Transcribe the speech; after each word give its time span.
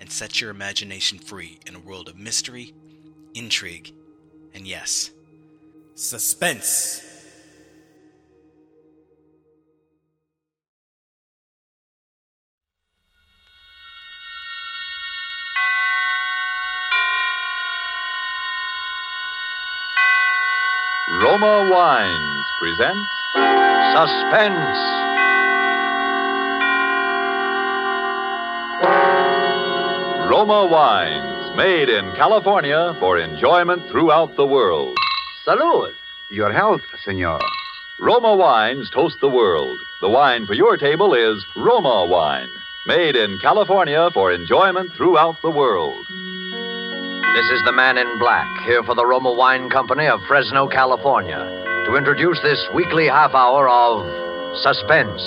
and 0.00 0.10
set 0.10 0.40
your 0.40 0.50
imagination 0.50 1.18
free 1.18 1.60
in 1.66 1.76
a 1.76 1.78
world 1.78 2.08
of 2.08 2.16
mystery, 2.16 2.74
intrigue, 3.34 3.92
and 4.54 4.66
yes, 4.66 5.10
suspense. 5.94 7.06
Roma 21.22 21.68
Wines 21.70 22.46
presents 22.58 23.10
Suspense. 23.92 25.09
Roma 30.40 30.72
Wines, 30.72 31.54
made 31.54 31.90
in 31.90 32.16
California 32.16 32.96
for 32.98 33.18
enjoyment 33.18 33.82
throughout 33.90 34.34
the 34.36 34.46
world. 34.46 34.96
Salud. 35.46 35.92
Your 36.30 36.50
health, 36.50 36.80
senor. 37.04 37.38
Roma 38.00 38.34
Wines 38.34 38.88
toast 38.88 39.16
the 39.20 39.28
world. 39.28 39.78
The 40.00 40.08
wine 40.08 40.46
for 40.46 40.54
your 40.54 40.78
table 40.78 41.12
is 41.12 41.44
Roma 41.54 42.06
Wine, 42.08 42.48
made 42.86 43.16
in 43.16 43.38
California 43.42 44.08
for 44.14 44.32
enjoyment 44.32 44.88
throughout 44.96 45.36
the 45.42 45.50
world. 45.50 46.06
This 46.08 47.50
is 47.52 47.60
the 47.66 47.76
man 47.76 47.98
in 47.98 48.18
black, 48.18 48.48
here 48.64 48.82
for 48.82 48.94
the 48.94 49.04
Roma 49.04 49.34
Wine 49.34 49.68
Company 49.68 50.06
of 50.06 50.20
Fresno, 50.26 50.66
California, 50.68 51.36
to 51.84 51.96
introduce 51.96 52.40
this 52.40 52.66
weekly 52.74 53.08
half 53.08 53.34
hour 53.34 53.68
of 53.68 54.56
Suspense. 54.62 55.20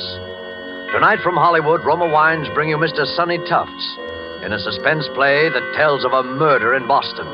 Tonight 0.91 1.19
from 1.21 1.35
Hollywood, 1.35 1.85
Roma 1.85 2.07
Wines 2.07 2.47
bring 2.55 2.69
you 2.69 2.77
Mr. 2.77 3.05
Sonny 3.15 3.37
Tufts 3.47 3.99
in 4.43 4.51
a 4.51 4.59
suspense 4.59 5.07
play 5.15 5.47
that 5.47 5.73
tells 5.75 6.03
of 6.03 6.11
a 6.11 6.21
murder 6.21 6.75
in 6.75 6.85
Boston 6.85 7.25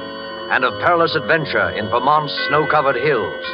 and 0.51 0.63
of 0.63 0.79
perilous 0.79 1.15
adventure 1.15 1.69
in 1.71 1.89
Vermont's 1.89 2.33
snow 2.47 2.67
covered 2.69 2.95
hills. 2.95 3.45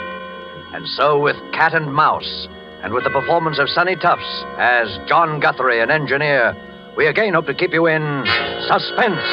And 0.73 0.86
so, 0.89 1.17
with 1.17 1.38
Cat 1.53 1.73
and 1.73 1.94
Mouse, 1.94 2.47
and 2.84 2.94
with 2.94 3.06
the 3.06 3.09
performance 3.09 3.58
of 3.58 3.70
Sonny 3.70 3.95
Tufts 3.95 4.44
as 4.58 5.00
John 5.08 5.39
Guthrie, 5.39 5.80
an 5.81 5.89
engineer, 5.89 6.53
we 6.97 7.08
again 7.08 7.34
hope 7.34 7.47
to 7.47 7.53
keep 7.53 7.72
you 7.72 7.88
in 7.88 8.25
suspense. 8.67 9.23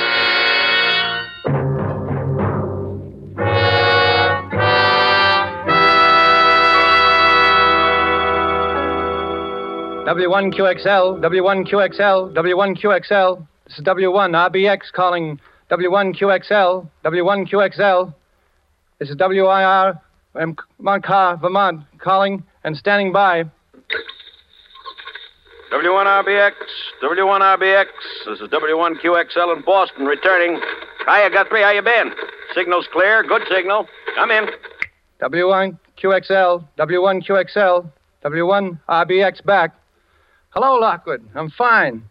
W1QXL, 10.07 11.20
W1QXL, 11.20 12.34
W1QXL. 12.34 13.48
This 13.73 13.78
is 13.78 13.87
W1 13.87 14.51
RBX 14.51 14.92
calling 14.92 15.41
W1QXL, 15.70 16.87
W1QXL. 17.06 18.14
This 18.98 19.09
is 19.09 19.17
WIR 19.17 19.98
um, 20.34 20.56
Montcar, 20.79 21.39
Vermont, 21.39 21.81
calling 21.97 22.45
and 22.64 22.77
standing 22.77 23.13
by. 23.13 23.45
W1RBX, 25.73 26.52
W1RBX. 27.02 27.86
This 28.27 28.41
is 28.41 28.48
W1QXL 28.51 29.57
in 29.57 29.63
Boston, 29.63 30.05
returning. 30.05 30.61
Hiya, 31.08 31.30
Guthrie. 31.30 31.63
How 31.63 31.70
you 31.70 31.80
been? 31.80 32.13
Signal's 32.55 32.86
clear. 32.92 33.23
Good 33.23 33.45
signal. 33.51 33.89
Come 34.17 34.33
in. 34.33 34.48
W1QXL, 35.23 36.68
W1QXL, 36.79 37.91
W1RBX 38.23 39.45
back. 39.47 39.74
Hello, 40.51 40.74
Lockwood. 40.74 41.27
I'm 41.35 41.48
fine. 41.48 42.02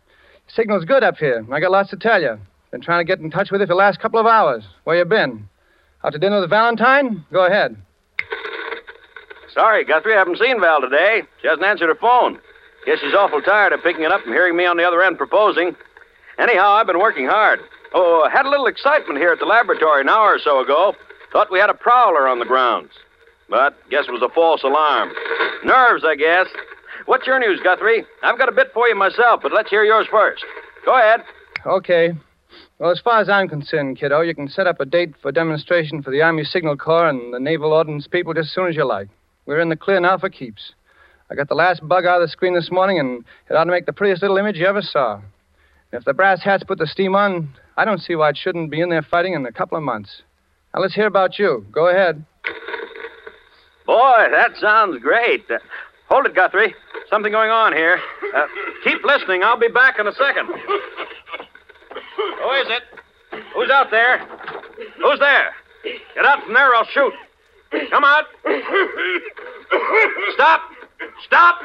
Signal's 0.56 0.86
good 0.86 1.04
up 1.04 1.18
here. 1.18 1.46
I 1.52 1.60
got 1.60 1.72
lots 1.72 1.90
to 1.92 1.98
tell 1.98 2.22
you. 2.22 2.38
Been 2.72 2.82
trying 2.82 3.06
to 3.06 3.08
get 3.08 3.20
in 3.20 3.32
touch 3.32 3.52
with 3.52 3.62
you 3.62 3.68
for 3.68 3.74
the 3.74 3.76
last 3.76 4.00
couple 4.00 4.20
of 4.20 4.26
hours. 4.26 4.64
Where 4.84 4.98
you 4.98 5.06
been? 5.06 5.48
Out 6.04 6.14
to 6.14 6.20
dinner 6.20 6.42
with 6.42 6.50
Valentine? 6.50 7.26
Go 7.32 7.46
ahead. 7.46 7.78
Sorry, 9.54 9.84
Guthrie. 9.86 10.14
I 10.14 10.18
haven't 10.18 10.40
seen 10.40 10.60
Val 10.60 10.82
today. 10.82 11.24
She 11.42 11.48
hasn't 11.48 11.66
answered 11.66 11.88
her 11.88 11.96
phone. 11.96 12.40
Guess 12.86 13.00
she's 13.00 13.14
awful 13.14 13.42
tired 13.42 13.74
of 13.74 13.84
picking 13.84 14.04
it 14.04 14.12
up 14.12 14.26
and 14.26 14.34
hearing 14.34 14.56
me 14.56 14.66
on 14.66 14.78
the 14.78 14.84
other 14.84 15.04
end 15.04 15.18
proposing. 15.18 15.76
Anyhow, 16.40 16.72
I've 16.72 16.88
been 16.88 17.00
working 17.00 17.28
hard. 17.28 17.60
Oh, 17.94 18.24
uh, 18.26 18.30
had 18.30 18.46
a 18.46 18.50
little 18.50 18.68
excitement 18.68 19.20
here 19.20 19.32
at 19.32 19.40
the 19.40 19.46
laboratory 19.46 20.02
an 20.02 20.10
hour 20.10 20.36
or 20.36 20.40
so 20.40 20.62
ago. 20.62 20.96
Thought 21.32 21.52
we 21.52 21.60
had 21.60 21.70
a 21.70 21.74
prowler 21.74 22.28
on 22.28 22.40
the 22.40 22.46
grounds. 22.46 22.92
But 23.50 23.78
guess 23.90 24.06
it 24.08 24.12
was 24.12 24.22
a 24.22 24.34
false 24.34 24.64
alarm. 24.64 25.12
Nerves, 25.64 26.04
I 26.06 26.16
guess. 26.16 26.48
What's 27.06 27.28
your 27.28 27.40
news, 27.40 27.60
Guthrie? 27.64 28.06
I've 28.24 28.38
got 28.38 28.50
a 28.50 28.52
bit 28.52 28.68
for 28.74 28.88
you 28.88 28.96
myself, 28.96 29.42
but 29.44 29.52
let's 29.54 29.70
hear 29.70 29.84
yours 29.84 30.08
first. 30.10 30.44
Go 30.86 30.98
ahead. 30.98 31.22
Okay. 31.66 32.12
Well, 32.80 32.92
as 32.92 33.00
far 33.00 33.20
as 33.20 33.30
I'm 33.30 33.48
concerned, 33.48 33.98
kiddo, 33.98 34.22
you 34.22 34.34
can 34.34 34.48
set 34.48 34.68
up 34.68 34.80
a 34.80 34.86
date 34.86 35.14
for 35.22 35.32
demonstration 35.32 36.02
for 36.02 36.12
the 36.12 36.22
Army 36.22 36.44
Signal 36.44 36.78
Corps 36.78 37.08
and 37.08 37.34
the 37.34 37.40
Naval 37.40 37.74
Ordnance 37.74 38.08
people 38.08 38.34
just 38.34 38.50
as 38.50 38.54
soon 38.54 38.68
as 38.68 38.76
you 38.76 38.86
like. 38.86 39.08
We're 39.46 39.60
in 39.60 39.70
the 39.70 39.76
clear 39.76 40.00
now 40.00 40.18
for 40.18 40.30
keeps. 40.30 40.74
I 41.30 41.36
got 41.36 41.48
the 41.48 41.56
last 41.56 41.88
bug 41.88 42.06
out 42.06 42.22
of 42.22 42.28
the 42.28 42.32
screen 42.32 42.54
this 42.54 42.72
morning, 42.72 43.00
and 43.00 43.24
it 43.50 43.54
ought 43.54 43.64
to 43.64 43.72
make 43.72 43.86
the 43.86 43.94
prettiest 43.94 44.22
little 44.22 44.38
image 44.38 44.58
you 44.58 44.66
ever 44.66 44.82
saw. 44.82 45.16
And 45.16 46.00
if 46.00 46.04
the 46.04 46.14
brass 46.14 46.44
hats 46.44 46.64
put 46.64 46.78
the 46.78 46.88
steam 46.88 47.16
on, 47.16 47.54
I 47.78 47.86
don't 47.86 48.02
see 48.02 48.16
why 48.16 48.30
it 48.30 48.38
shouldn't 48.38 48.72
be 48.72 48.82
in 48.82 48.90
there 48.90 49.02
fighting 49.02 49.34
in 49.34 49.46
a 49.46 49.52
couple 49.52 49.78
of 49.78 49.84
months. 49.84 50.24
Now, 50.74 50.82
let's 50.82 50.96
hear 50.96 51.08
about 51.08 51.40
you. 51.40 51.66
Go 51.72 51.88
ahead. 51.88 52.26
Boy, 53.86 54.28
that 54.32 54.52
sounds 54.60 55.02
great. 55.02 55.46
Hold 56.12 56.26
it, 56.26 56.36
Guthrie. 56.36 56.76
Something 57.10 57.32
going 57.32 57.52
on 57.52 57.72
here. 57.72 57.98
Uh, 58.36 58.46
keep 58.84 59.02
listening. 59.06 59.44
I'll 59.44 59.58
be 59.58 59.70
back 59.70 59.98
in 59.98 60.08
a 60.08 60.12
second. 60.12 60.46
Who 60.48 60.54
is 62.52 62.68
it? 62.68 62.84
Who's 63.56 63.70
out 63.70 63.90
there? 63.92 64.18
Who's 65.02 65.20
there? 65.20 65.54
Get 66.14 66.26
out 66.26 66.44
from 66.44 66.54
there, 66.54 66.76
I'll 66.76 66.86
shoot. 66.94 67.14
Come 67.90 68.04
out. 68.04 68.26
Stop. 70.34 70.62
Stop. 71.26 71.62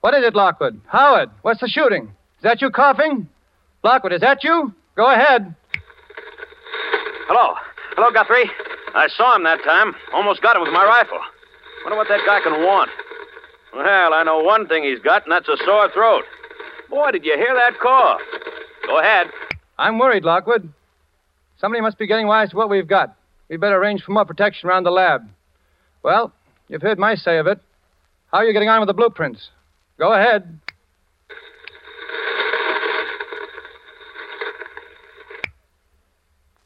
What 0.00 0.14
is 0.14 0.24
it, 0.24 0.34
Lockwood? 0.34 0.80
Howard, 0.86 1.28
what's 1.42 1.60
the 1.60 1.68
shooting? 1.68 2.04
Is 2.38 2.42
that 2.42 2.62
you 2.62 2.70
coughing? 2.70 3.28
Lockwood, 3.84 4.14
is 4.14 4.22
that 4.22 4.42
you? 4.42 4.72
Go 4.96 5.12
ahead. 5.12 5.54
Hello. 7.28 7.54
Hello, 7.96 8.10
Guthrie. 8.10 8.50
I 8.94 9.08
saw 9.08 9.36
him 9.36 9.44
that 9.44 9.62
time. 9.64 9.94
Almost 10.12 10.42
got 10.42 10.56
him 10.56 10.62
with 10.62 10.72
my 10.72 10.84
rifle. 10.84 11.18
Wonder 11.84 11.96
what 11.96 12.08
that 12.08 12.20
guy 12.26 12.40
can 12.42 12.62
want. 12.64 12.90
Well, 13.74 14.12
I 14.12 14.22
know 14.22 14.40
one 14.40 14.68
thing 14.68 14.84
he's 14.84 14.98
got, 14.98 15.24
and 15.24 15.32
that's 15.32 15.48
a 15.48 15.56
sore 15.64 15.90
throat. 15.92 16.24
Boy, 16.90 17.10
did 17.10 17.24
you 17.24 17.34
hear 17.36 17.54
that 17.54 17.80
cough? 17.80 18.20
Go 18.86 18.98
ahead. 18.98 19.28
I'm 19.78 19.98
worried, 19.98 20.24
Lockwood. 20.24 20.70
Somebody 21.58 21.80
must 21.80 21.98
be 21.98 22.06
getting 22.06 22.26
wise 22.26 22.50
to 22.50 22.56
what 22.56 22.68
we've 22.68 22.86
got. 22.86 23.16
We'd 23.48 23.60
better 23.60 23.76
arrange 23.76 24.02
for 24.02 24.12
more 24.12 24.26
protection 24.26 24.68
around 24.68 24.84
the 24.84 24.90
lab. 24.90 25.28
Well, 26.02 26.32
you've 26.68 26.82
heard 26.82 26.98
my 26.98 27.14
say 27.14 27.38
of 27.38 27.46
it. 27.46 27.60
How 28.30 28.38
are 28.38 28.44
you 28.44 28.52
getting 28.52 28.68
on 28.68 28.80
with 28.80 28.88
the 28.88 28.94
blueprints? 28.94 29.50
Go 29.98 30.12
ahead. 30.12 30.58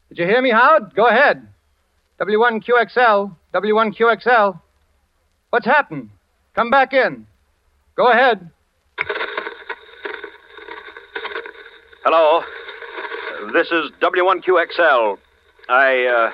Did 0.09 0.17
you 0.19 0.25
hear 0.25 0.41
me, 0.41 0.51
Howard? 0.51 0.95
Go 0.95 1.07
ahead. 1.07 1.47
W1QXL, 2.19 3.35
W1QXL. 3.53 4.59
What's 5.51 5.65
happened? 5.65 6.09
Come 6.55 6.71
back 6.71 6.93
in. 6.93 7.27
Go 7.95 8.11
ahead. 8.11 8.49
Hello. 12.03 12.41
This 13.53 13.67
is 13.67 13.91
W1QXL. 14.01 15.17
I, 15.69 16.05
uh, 16.05 16.31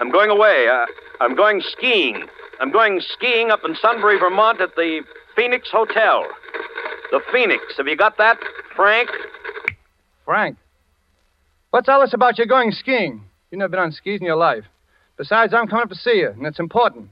I'm 0.00 0.10
going 0.10 0.28
away. 0.28 0.68
Uh, 0.68 0.86
I'm 1.20 1.34
going 1.34 1.62
skiing. 1.62 2.26
I'm 2.60 2.70
going 2.70 3.00
skiing 3.00 3.50
up 3.50 3.60
in 3.64 3.74
Sunbury, 3.76 4.18
Vermont 4.18 4.60
at 4.60 4.74
the 4.76 5.02
Phoenix 5.34 5.70
Hotel. 5.70 6.26
The 7.10 7.20
Phoenix. 7.32 7.62
Have 7.78 7.86
you 7.86 7.96
got 7.96 8.18
that, 8.18 8.38
Frank? 8.76 9.08
Frank. 10.26 10.58
What's 11.70 11.88
all 11.88 12.00
this 12.02 12.12
about 12.12 12.38
you 12.38 12.46
going 12.46 12.72
skiing? 12.72 13.22
You've 13.50 13.60
never 13.60 13.70
been 13.70 13.80
on 13.80 13.92
skis 13.92 14.20
in 14.20 14.26
your 14.26 14.36
life. 14.36 14.64
Besides, 15.20 15.52
I'm 15.52 15.68
coming 15.68 15.82
up 15.82 15.90
to 15.90 15.96
see 15.96 16.14
you, 16.14 16.30
and 16.30 16.46
it's 16.46 16.58
important. 16.58 17.10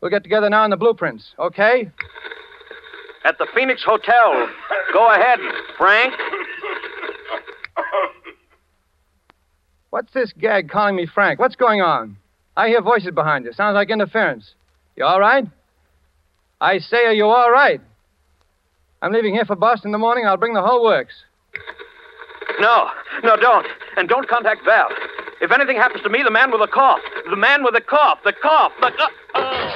We'll 0.00 0.12
get 0.12 0.22
together 0.22 0.48
now 0.48 0.62
on 0.62 0.70
the 0.70 0.76
blueprints, 0.76 1.34
okay? 1.40 1.90
at 3.24 3.36
the 3.36 3.48
Phoenix 3.52 3.82
Hotel. 3.84 4.48
Go 4.92 5.12
ahead, 5.12 5.40
Frank. 5.76 6.14
What's 9.90 10.12
this 10.12 10.32
gag 10.38 10.70
calling 10.70 10.94
me 10.94 11.08
Frank? 11.12 11.40
What's 11.40 11.56
going 11.56 11.80
on? 11.80 12.16
I 12.56 12.68
hear 12.68 12.80
voices 12.80 13.10
behind 13.12 13.44
you. 13.44 13.52
Sounds 13.52 13.74
like 13.74 13.90
interference. 13.90 14.54
You 14.94 15.04
all 15.04 15.18
right? 15.18 15.44
I 16.60 16.78
say, 16.78 17.06
are 17.06 17.12
you 17.12 17.24
all 17.24 17.50
right? 17.50 17.80
I'm 19.02 19.12
leaving 19.12 19.34
here 19.34 19.46
for 19.46 19.56
Boston 19.56 19.88
in 19.88 19.92
the 19.92 19.98
morning. 19.98 20.26
I'll 20.28 20.36
bring 20.36 20.54
the 20.54 20.62
whole 20.62 20.84
works. 20.84 21.14
No, 22.62 22.88
no, 23.24 23.34
don't. 23.34 23.66
And 23.96 24.08
don't 24.08 24.28
contact 24.28 24.64
Val. 24.64 24.86
If 25.40 25.50
anything 25.50 25.76
happens 25.76 26.00
to 26.04 26.08
me, 26.08 26.22
the 26.22 26.30
man 26.30 26.52
with 26.52 26.60
the 26.60 26.68
cough. 26.68 27.00
The 27.28 27.34
man 27.34 27.64
with 27.64 27.74
the 27.74 27.80
cough. 27.80 28.20
The 28.24 28.32
cough. 28.32 28.70
The. 28.80 28.86
Uh, 28.86 29.08
uh. 29.34 29.74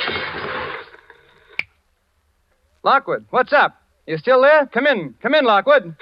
Lockwood, 2.85 3.27
what's 3.31 3.53
up? 3.53 3.83
You 4.07 4.17
still 4.19 4.41
there? 4.41 4.67
Come 4.67 4.87
in. 4.87 5.17
Come 5.21 5.35
in, 5.35 5.45
Lockwood. 5.45 5.97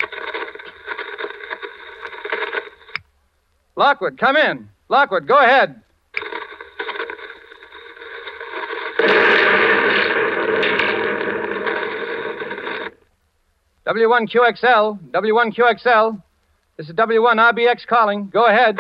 Lockwood, 3.76 4.18
come 4.18 4.36
in. 4.36 4.68
Lockwood, 4.90 5.26
go 5.26 5.38
ahead. 5.38 5.80
W1QXL, 13.86 14.98
W1QXL. 15.12 16.22
This 16.76 16.88
is 16.88 16.94
W1RBX 16.96 17.86
calling. 17.86 18.30
Go 18.32 18.46
ahead. 18.46 18.76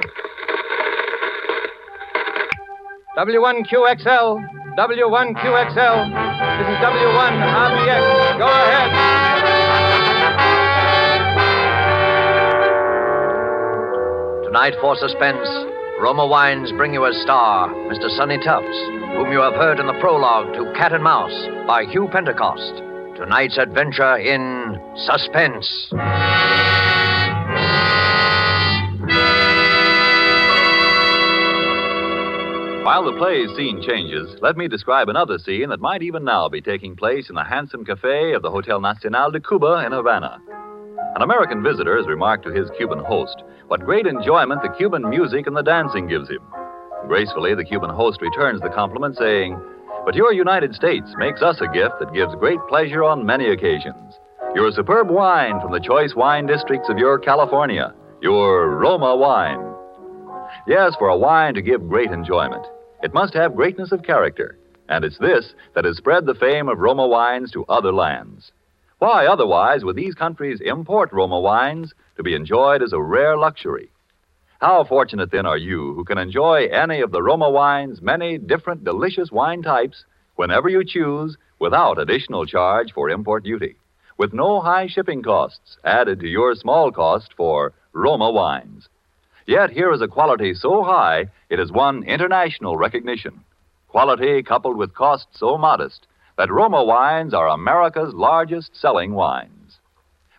W1QXL, 3.16 4.44
W1QXL. 4.76 5.96
This 6.58 6.66
is 6.66 6.78
W1RBX. 6.82 8.38
Go 8.38 8.48
ahead. 8.50 8.90
Tonight 14.44 14.74
for 14.80 14.96
Suspense, 14.96 15.46
Roma 16.00 16.26
Wines 16.26 16.72
bring 16.72 16.94
you 16.94 17.06
as 17.06 17.14
star 17.22 17.68
Mr. 17.68 18.08
Sonny 18.16 18.38
Tufts, 18.38 18.76
whom 19.14 19.30
you 19.30 19.38
have 19.38 19.54
heard 19.54 19.78
in 19.78 19.86
the 19.86 19.96
prologue 20.00 20.52
to 20.54 20.72
Cat 20.76 20.92
and 20.92 21.04
Mouse 21.04 21.46
by 21.68 21.84
Hugh 21.84 22.08
Pentecost. 22.10 22.82
Tonight's 23.16 23.56
adventure 23.56 24.16
in 24.16 24.80
Suspense. 24.96 25.92
While 32.84 33.04
the 33.04 33.16
play's 33.16 33.48
scene 33.56 33.80
changes, 33.80 34.36
let 34.42 34.58
me 34.58 34.68
describe 34.68 35.08
another 35.08 35.38
scene 35.38 35.70
that 35.70 35.80
might 35.80 36.02
even 36.02 36.22
now 36.22 36.50
be 36.50 36.60
taking 36.60 36.94
place 36.94 37.30
in 37.30 37.34
the 37.34 37.42
handsome 37.42 37.82
cafe 37.82 38.34
of 38.34 38.42
the 38.42 38.50
Hotel 38.50 38.78
Nacional 38.78 39.30
de 39.30 39.40
Cuba 39.40 39.82
in 39.86 39.92
Havana. 39.92 40.38
An 41.16 41.22
American 41.22 41.62
visitor 41.62 41.96
has 41.96 42.06
remarked 42.06 42.44
to 42.44 42.52
his 42.52 42.68
Cuban 42.76 42.98
host 42.98 43.42
what 43.68 43.86
great 43.86 44.06
enjoyment 44.06 44.60
the 44.60 44.68
Cuban 44.76 45.08
music 45.08 45.46
and 45.46 45.56
the 45.56 45.62
dancing 45.62 46.08
gives 46.08 46.28
him. 46.28 46.42
Gracefully, 47.08 47.54
the 47.54 47.64
Cuban 47.64 47.88
host 47.88 48.20
returns 48.20 48.60
the 48.60 48.68
compliment, 48.68 49.16
saying, 49.16 49.58
But 50.04 50.14
your 50.14 50.34
United 50.34 50.74
States 50.74 51.10
makes 51.16 51.40
us 51.40 51.62
a 51.62 51.72
gift 51.72 51.94
that 52.00 52.12
gives 52.12 52.34
great 52.34 52.60
pleasure 52.68 53.02
on 53.02 53.24
many 53.24 53.48
occasions. 53.48 54.12
Your 54.54 54.70
superb 54.72 55.08
wine 55.08 55.58
from 55.62 55.72
the 55.72 55.80
choice 55.80 56.14
wine 56.14 56.44
districts 56.44 56.90
of 56.90 56.98
your 56.98 57.18
California, 57.18 57.94
your 58.20 58.76
Roma 58.76 59.16
wine. 59.16 59.72
Yes, 60.66 60.94
for 60.98 61.08
a 61.08 61.16
wine 61.16 61.54
to 61.54 61.62
give 61.62 61.88
great 61.88 62.10
enjoyment, 62.10 62.64
it 63.04 63.12
must 63.12 63.34
have 63.34 63.54
greatness 63.54 63.92
of 63.92 64.02
character, 64.02 64.56
and 64.88 65.04
it's 65.04 65.18
this 65.18 65.52
that 65.74 65.84
has 65.84 65.98
spread 65.98 66.24
the 66.24 66.34
fame 66.34 66.70
of 66.70 66.78
Roma 66.78 67.06
wines 67.06 67.50
to 67.50 67.66
other 67.66 67.92
lands. 67.92 68.50
Why, 68.98 69.26
otherwise, 69.26 69.84
would 69.84 69.94
these 69.94 70.14
countries 70.14 70.62
import 70.64 71.12
Roma 71.12 71.38
wines 71.38 71.92
to 72.16 72.22
be 72.22 72.34
enjoyed 72.34 72.82
as 72.82 72.94
a 72.94 73.02
rare 73.02 73.36
luxury? 73.36 73.90
How 74.58 74.84
fortunate, 74.84 75.30
then, 75.30 75.44
are 75.44 75.58
you 75.58 75.92
who 75.92 76.04
can 76.04 76.16
enjoy 76.16 76.64
any 76.68 77.02
of 77.02 77.12
the 77.12 77.22
Roma 77.22 77.50
wine's 77.50 78.00
many 78.00 78.38
different 78.38 78.84
delicious 78.84 79.30
wine 79.30 79.60
types 79.60 80.06
whenever 80.36 80.70
you 80.70 80.82
choose 80.82 81.36
without 81.58 81.98
additional 81.98 82.46
charge 82.46 82.94
for 82.94 83.10
import 83.10 83.44
duty, 83.44 83.76
with 84.16 84.32
no 84.32 84.62
high 84.62 84.86
shipping 84.86 85.22
costs 85.22 85.76
added 85.84 86.20
to 86.20 86.26
your 86.26 86.54
small 86.54 86.90
cost 86.90 87.34
for 87.36 87.74
Roma 87.92 88.30
wines. 88.30 88.88
Yet 89.46 89.70
here 89.70 89.92
is 89.92 90.00
a 90.00 90.08
quality 90.08 90.54
so 90.54 90.82
high 90.82 91.26
it 91.50 91.58
has 91.58 91.70
won 91.70 92.02
international 92.04 92.76
recognition. 92.76 93.44
Quality 93.88 94.42
coupled 94.42 94.76
with 94.76 94.94
cost 94.94 95.28
so 95.32 95.58
modest 95.58 96.06
that 96.38 96.50
Roma 96.50 96.82
wines 96.82 97.34
are 97.34 97.48
America's 97.48 98.14
largest 98.14 98.74
selling 98.74 99.12
wines. 99.12 99.78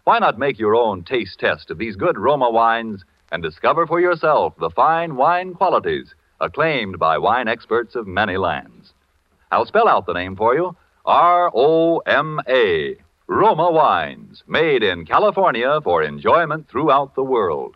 Why 0.04 0.20
not 0.20 0.40
make 0.40 0.60
your 0.60 0.76
own 0.76 1.04
taste 1.04 1.40
test 1.40 1.72
of 1.72 1.78
these 1.78 1.96
good 1.96 2.18
Roma 2.18 2.50
wines 2.50 3.04
and 3.32 3.42
discover 3.42 3.88
for 3.88 4.00
yourself 4.00 4.56
the 4.60 4.70
fine 4.70 5.16
wine 5.16 5.54
qualities 5.54 6.14
acclaimed 6.42 7.00
by 7.00 7.18
wine 7.18 7.48
experts 7.48 7.96
of 7.96 8.08
many 8.08 8.38
lands? 8.38 8.94
I'll 9.52 9.66
spell 9.66 9.88
out 9.88 10.06
the 10.06 10.14
name 10.14 10.36
for 10.36 10.56
you 10.56 10.76
R 11.06 11.52
O 11.54 12.00
M 12.00 12.40
A. 12.48 12.96
Roma 13.28 13.72
wines, 13.72 14.44
made 14.48 14.84
in 14.84 15.06
California 15.06 15.80
for 15.84 16.04
enjoyment 16.04 16.68
throughout 16.68 17.16
the 17.16 17.24
world. 17.24 17.76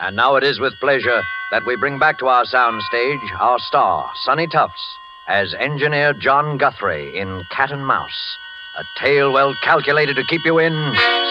And 0.00 0.14
now 0.14 0.36
it 0.36 0.44
is 0.44 0.60
with 0.60 0.74
pleasure 0.80 1.22
that 1.50 1.64
we 1.66 1.76
bring 1.76 1.98
back 1.98 2.18
to 2.18 2.26
our 2.26 2.44
soundstage 2.44 3.40
our 3.40 3.58
star, 3.60 4.10
Sonny 4.24 4.46
Tufts, 4.46 4.84
as 5.26 5.54
engineer 5.54 6.12
John 6.12 6.58
Guthrie 6.58 7.18
in 7.18 7.44
Cat 7.50 7.70
and 7.72 7.86
Mouse, 7.86 8.36
a 8.78 8.84
tale 9.00 9.32
well 9.32 9.54
calculated 9.64 10.16
to 10.16 10.24
keep 10.28 10.42
you 10.44 10.58
in 10.58 10.72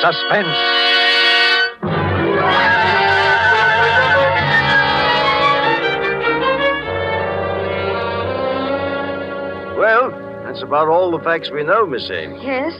suspense. 0.02 0.58
Well, 9.78 10.10
that's 10.44 10.64
about 10.64 10.88
all 10.88 11.12
the 11.12 11.24
facts 11.24 11.52
we 11.52 11.64
know, 11.64 11.86
Miss 11.86 12.10
Ames. 12.10 12.42
Yes? 12.42 12.74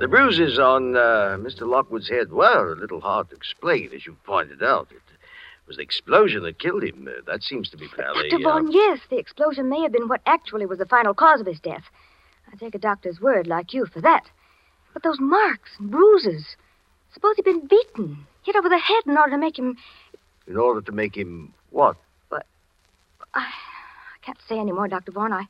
The 0.00 0.08
bruises 0.08 0.58
on 0.58 0.96
uh, 0.96 1.36
Mr. 1.38 1.62
Lockwood's 1.62 2.08
head 2.08 2.30
were 2.30 2.72
a 2.72 2.76
little 2.76 3.00
hard 3.00 3.30
to 3.30 3.36
explain, 3.36 3.90
as 3.94 4.04
you 4.04 4.16
pointed 4.24 4.62
out. 4.62 4.88
It 4.90 5.00
was 5.70 5.76
the 5.76 5.84
explosion 5.84 6.42
that 6.42 6.58
killed 6.58 6.82
him. 6.82 7.08
Uh, 7.08 7.22
that 7.30 7.44
seems 7.44 7.70
to 7.70 7.76
be 7.76 7.86
fairly. 7.86 8.28
Dr. 8.28 8.48
uh, 8.48 8.60
yes, 8.68 8.98
the 9.08 9.18
explosion 9.18 9.68
may 9.68 9.80
have 9.82 9.92
been 9.92 10.08
what 10.08 10.20
actually 10.26 10.66
was 10.66 10.78
the 10.78 10.86
final 10.86 11.14
cause 11.14 11.40
of 11.40 11.46
his 11.46 11.60
death. 11.60 11.84
I 12.52 12.56
take 12.56 12.74
a 12.74 12.78
doctor's 12.78 13.20
word 13.20 13.46
like 13.46 13.72
you 13.72 13.86
for 13.86 14.00
that. 14.00 14.24
But 14.92 15.04
those 15.04 15.20
marks 15.20 15.70
and 15.78 15.88
bruises. 15.88 16.56
Suppose 17.14 17.36
he'd 17.36 17.44
been 17.44 17.68
beaten, 17.68 18.26
hit 18.42 18.56
over 18.56 18.68
the 18.68 18.78
head 18.78 19.02
in 19.06 19.16
order 19.16 19.30
to 19.30 19.38
make 19.38 19.56
him. 19.56 19.76
in 20.48 20.56
order 20.56 20.80
to 20.80 20.90
make 20.90 21.16
him 21.16 21.54
what? 21.70 21.96
I, 22.32 22.38
I 23.42 23.46
can't 24.22 24.38
say 24.48 24.58
any 24.58 24.72
more, 24.72 24.88
Dr. 24.88 25.12
Vaughn. 25.12 25.32
I, 25.32 25.44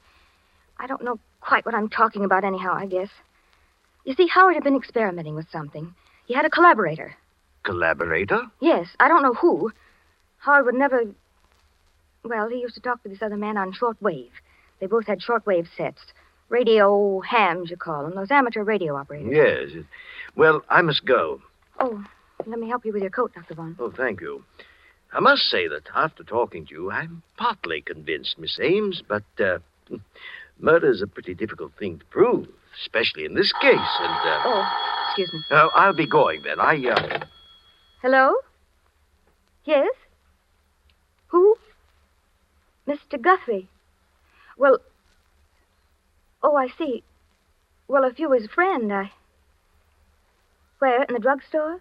I 0.78 0.86
don't 0.86 1.02
know 1.02 1.18
quite 1.40 1.64
what 1.64 1.74
I'm 1.74 1.88
talking 1.88 2.26
about, 2.26 2.44
anyhow, 2.44 2.74
I 2.74 2.84
guess. 2.84 3.08
You 4.04 4.14
see, 4.14 4.26
Howard 4.26 4.54
had 4.54 4.64
been 4.64 4.76
experimenting 4.76 5.34
with 5.34 5.50
something. 5.50 5.94
He 6.26 6.34
had 6.34 6.44
a 6.44 6.50
collaborator. 6.50 7.16
Collaborator? 7.62 8.42
Yes, 8.60 8.88
I 9.00 9.08
don't 9.08 9.22
know 9.22 9.32
who. 9.32 9.72
Howard 10.40 10.66
would 10.66 10.74
never. 10.74 11.04
Well, 12.24 12.48
he 12.48 12.60
used 12.60 12.74
to 12.74 12.80
talk 12.80 13.02
to 13.02 13.08
this 13.08 13.22
other 13.22 13.36
man 13.36 13.56
on 13.56 13.72
shortwave. 13.72 14.30
They 14.80 14.86
both 14.86 15.06
had 15.06 15.20
shortwave 15.20 15.66
sets. 15.76 16.00
Radio 16.48 17.20
hams, 17.20 17.70
you 17.70 17.76
call 17.76 18.02
them. 18.02 18.14
Those 18.14 18.30
amateur 18.30 18.64
radio 18.64 18.96
operators. 18.96 19.30
Yes. 19.32 19.84
Well, 20.36 20.62
I 20.68 20.82
must 20.82 21.04
go. 21.04 21.40
Oh, 21.78 22.04
let 22.46 22.58
me 22.58 22.68
help 22.68 22.84
you 22.84 22.92
with 22.92 23.02
your 23.02 23.10
coat, 23.10 23.32
Dr. 23.34 23.54
Vaughn. 23.54 23.76
Oh, 23.78 23.90
thank 23.96 24.20
you. 24.20 24.42
I 25.12 25.20
must 25.20 25.42
say 25.42 25.68
that 25.68 25.82
after 25.94 26.24
talking 26.24 26.66
to 26.66 26.74
you, 26.74 26.90
I'm 26.90 27.22
partly 27.36 27.80
convinced, 27.82 28.36
Miss 28.38 28.58
Ames, 28.60 29.02
but 29.06 29.22
uh, 29.38 29.58
murder's 30.58 31.02
a 31.02 31.06
pretty 31.06 31.34
difficult 31.34 31.72
thing 31.78 31.98
to 32.00 32.04
prove, 32.06 32.48
especially 32.82 33.24
in 33.24 33.34
this 33.34 33.52
case. 33.60 33.72
And 34.00 34.12
uh, 34.12 34.42
Oh, 34.44 34.72
excuse 35.08 35.32
me. 35.32 35.40
uh, 35.56 35.68
I'll 35.74 35.94
be 35.96 36.06
going 36.08 36.42
then. 36.42 36.58
I 36.60 36.82
uh, 36.88 37.24
Hello? 38.02 38.34
Yes? 39.64 39.88
Who? 41.30 41.56
Mr. 42.86 43.20
Guthrie. 43.20 43.68
Well, 44.56 44.78
oh, 46.42 46.56
I 46.56 46.68
see. 46.76 47.02
Well, 47.88 48.04
if 48.04 48.18
you 48.18 48.30
his 48.32 48.46
friend, 48.48 48.92
I. 48.92 49.12
Where? 50.78 51.02
In 51.02 51.14
the 51.14 51.20
drugstore? 51.20 51.80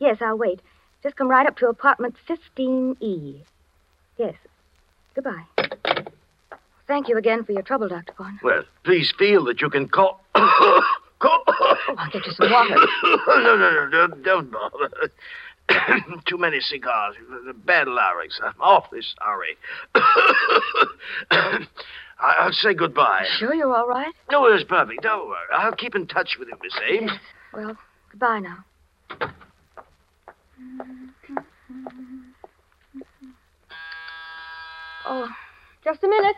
Yes, 0.00 0.18
I'll 0.20 0.38
wait. 0.38 0.60
Just 1.02 1.16
come 1.16 1.28
right 1.28 1.46
up 1.46 1.56
to 1.58 1.68
apartment 1.68 2.16
15E. 2.28 3.40
Yes. 4.16 4.34
Goodbye. 5.14 5.44
Thank 6.86 7.08
you 7.08 7.16
again 7.16 7.44
for 7.44 7.52
your 7.52 7.62
trouble, 7.62 7.88
Dr. 7.88 8.12
Vaughn. 8.16 8.40
well, 8.42 8.62
please 8.84 9.12
feel 9.18 9.44
that 9.44 9.60
you 9.60 9.68
can 9.70 9.88
call. 9.88 10.20
call. 10.34 11.42
Oh, 11.46 11.76
I'll 11.98 12.10
get 12.10 12.26
you 12.26 12.32
some 12.32 12.50
water. 12.50 12.76
no, 13.04 13.16
no, 13.26 13.56
no, 13.56 13.88
no, 13.88 14.06
don't 14.22 14.50
bother. 14.50 15.10
Too 16.26 16.38
many 16.38 16.60
cigars. 16.60 17.16
Bad 17.64 17.88
larynx. 17.88 18.38
I'm 18.42 18.54
awfully 18.60 19.00
sorry. 19.18 19.56
I- 21.30 21.66
I'll 22.20 22.52
say 22.52 22.74
goodbye. 22.74 23.26
Sure 23.38 23.54
you're 23.54 23.72
all 23.72 23.86
right? 23.86 24.12
No, 24.30 24.46
it's 24.46 24.64
perfect. 24.64 25.02
Don't 25.02 25.28
worry. 25.28 25.38
I'll 25.54 25.70
keep 25.76 25.94
in 25.94 26.06
touch 26.08 26.36
with 26.38 26.48
you, 26.48 26.56
Miss 26.62 26.72
Ames. 26.90 27.10
Yes. 27.12 27.20
Well, 27.52 27.76
goodbye 28.10 28.40
now. 28.40 28.64
Oh, 35.06 35.28
just 35.84 36.02
a 36.04 36.08
minute. 36.08 36.36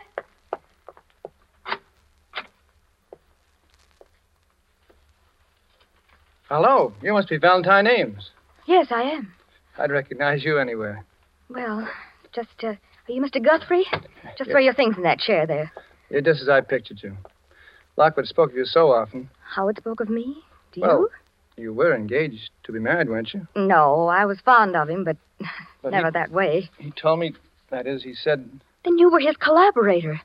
Hello, 6.49 6.93
you 7.01 7.13
must 7.13 7.29
be 7.29 7.37
Valentine 7.37 7.87
Ames. 7.87 8.31
Yes, 8.71 8.87
I 8.89 9.01
am. 9.01 9.33
I'd 9.77 9.91
recognize 9.91 10.45
you 10.45 10.57
anywhere. 10.57 11.03
Well, 11.49 11.85
just, 12.33 12.47
uh, 12.63 12.67
are 12.67 12.77
you 13.09 13.21
Mr. 13.21 13.43
Guthrie? 13.43 13.85
Just 14.37 14.49
throw 14.49 14.61
your 14.61 14.73
things 14.73 14.95
in 14.95 15.03
that 15.03 15.19
chair 15.19 15.45
there. 15.45 15.73
You're 16.09 16.21
just 16.21 16.41
as 16.41 16.47
I 16.47 16.61
pictured 16.61 17.03
you. 17.03 17.17
Lockwood 17.97 18.27
spoke 18.27 18.51
of 18.51 18.55
you 18.55 18.63
so 18.63 18.93
often. 18.93 19.29
Howard 19.55 19.75
spoke 19.75 19.99
of 19.99 20.09
me? 20.09 20.37
Do 20.71 20.79
you? 20.79 20.87
Well, 20.87 21.07
you 21.57 21.73
were 21.73 21.93
engaged 21.93 22.49
to 22.63 22.71
be 22.71 22.79
married, 22.79 23.09
weren't 23.09 23.33
you? 23.33 23.45
No, 23.57 24.07
I 24.07 24.23
was 24.23 24.39
fond 24.39 24.77
of 24.77 24.87
him, 24.89 25.03
but, 25.03 25.17
But 25.81 25.91
never 25.91 26.07
he- 26.07 26.11
that 26.13 26.31
way. 26.31 26.69
He 26.77 26.91
told 26.91 27.19
me, 27.19 27.33
that 27.71 27.87
is, 27.87 28.03
he 28.03 28.13
said, 28.13 28.49
Then 28.85 28.97
you 28.97 29.11
were 29.11 29.19
his 29.19 29.35
collaborator. 29.35 30.21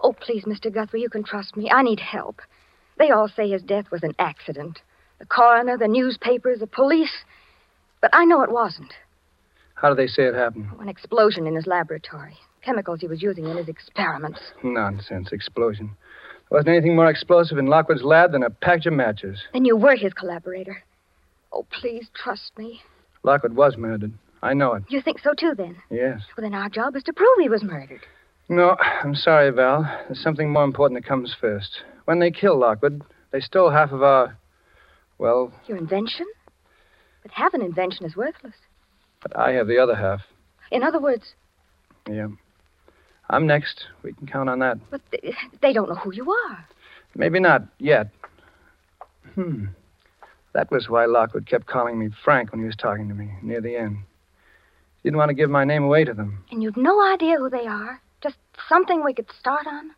Oh, 0.00 0.12
please, 0.12 0.44
Mr. 0.44 0.72
Guthrie, 0.72 1.00
you 1.00 1.08
can 1.10 1.24
trust 1.24 1.56
me. 1.56 1.68
I 1.68 1.82
need 1.82 1.98
help. 1.98 2.42
They 2.96 3.10
all 3.10 3.26
say 3.26 3.50
his 3.50 3.62
death 3.62 3.90
was 3.90 4.04
an 4.04 4.14
accident. 4.20 4.82
The 5.18 5.26
coroner, 5.26 5.76
the 5.76 5.88
newspapers, 5.88 6.60
the 6.60 6.68
police. 6.68 7.24
But 8.00 8.10
I 8.12 8.24
know 8.24 8.42
it 8.42 8.52
wasn't. 8.52 8.92
how 9.74 9.88
did 9.88 9.98
they 9.98 10.06
say 10.06 10.24
it 10.24 10.34
happened? 10.34 10.68
Oh, 10.76 10.80
an 10.80 10.88
explosion 10.88 11.46
in 11.46 11.54
his 11.54 11.66
laboratory. 11.66 12.36
Chemicals 12.62 13.00
he 13.00 13.06
was 13.08 13.22
using 13.22 13.46
in 13.46 13.56
his 13.56 13.68
experiments. 13.68 14.40
Nonsense, 14.62 15.30
explosion. 15.32 15.96
There 16.50 16.58
wasn't 16.58 16.70
anything 16.70 16.96
more 16.96 17.08
explosive 17.10 17.58
in 17.58 17.66
Lockwood's 17.66 18.02
lab 18.02 18.32
than 18.32 18.42
a 18.42 18.50
package 18.50 18.86
of 18.86 18.92
matches. 18.94 19.40
Then 19.52 19.64
you 19.64 19.76
were 19.76 19.96
his 19.96 20.12
collaborator. 20.12 20.82
Oh, 21.52 21.66
please 21.70 22.08
trust 22.14 22.52
me. 22.58 22.82
Lockwood 23.22 23.54
was 23.54 23.76
murdered. 23.76 24.12
I 24.42 24.54
know 24.54 24.74
it. 24.74 24.84
You 24.88 25.00
think 25.00 25.18
so 25.20 25.34
too, 25.34 25.54
then? 25.56 25.76
Yes. 25.90 26.20
Well, 26.36 26.42
then 26.42 26.54
our 26.54 26.68
job 26.68 26.94
is 26.96 27.02
to 27.04 27.12
prove 27.12 27.28
he 27.40 27.48
was 27.48 27.62
murdered. 27.62 28.00
No, 28.48 28.76
I'm 29.02 29.14
sorry, 29.14 29.50
Val. 29.50 29.82
There's 30.06 30.22
something 30.22 30.50
more 30.50 30.64
important 30.64 31.00
that 31.02 31.08
comes 31.08 31.34
first. 31.38 31.82
When 32.06 32.18
they 32.18 32.30
killed 32.30 32.60
Lockwood, 32.60 33.02
they 33.30 33.40
stole 33.40 33.70
half 33.70 33.92
of 33.92 34.02
our. 34.02 34.38
Well, 35.18 35.52
Your 35.66 35.76
invention? 35.78 36.26
But 37.28 37.34
half 37.34 37.52
an 37.54 37.60
invention 37.62 38.06
is 38.06 38.16
worthless. 38.16 38.54
but 39.20 39.36
I 39.36 39.52
have 39.52 39.66
the 39.66 39.78
other 39.78 39.94
half. 39.94 40.22
In 40.70 40.82
other 40.82 40.98
words, 41.00 41.34
Yeah. 42.08 42.28
I'm 43.30 43.46
next. 43.46 43.84
We 44.02 44.14
can 44.14 44.26
count 44.26 44.48
on 44.48 44.60
that. 44.60 44.78
but 44.90 45.02
they, 45.12 45.34
they 45.60 45.72
don't 45.74 45.88
know 45.90 45.94
who 45.96 46.14
you 46.14 46.30
are. 46.32 46.66
Maybe 47.14 47.38
not 47.40 47.62
yet. 47.78 48.08
Hmm. 49.34 49.66
That 50.54 50.70
was 50.70 50.88
why 50.88 51.04
Lockwood 51.04 51.44
kept 51.46 51.66
calling 51.66 51.98
me 51.98 52.08
Frank 52.24 52.50
when 52.52 52.60
he 52.60 52.66
was 52.66 52.76
talking 52.76 53.06
to 53.08 53.14
me 53.14 53.28
near 53.42 53.60
the 53.60 53.76
end. 53.76 53.98
He 55.02 55.08
didn't 55.08 55.18
want 55.18 55.28
to 55.28 55.34
give 55.34 55.50
my 55.50 55.64
name 55.64 55.84
away 55.84 56.04
to 56.04 56.14
them. 56.14 56.42
And 56.50 56.62
you've 56.62 56.76
no 56.78 57.02
idea 57.12 57.36
who 57.36 57.50
they 57.50 57.66
are. 57.66 58.00
Just 58.22 58.36
something 58.68 59.04
we 59.04 59.12
could 59.12 59.30
start 59.38 59.66
on. 59.66 59.90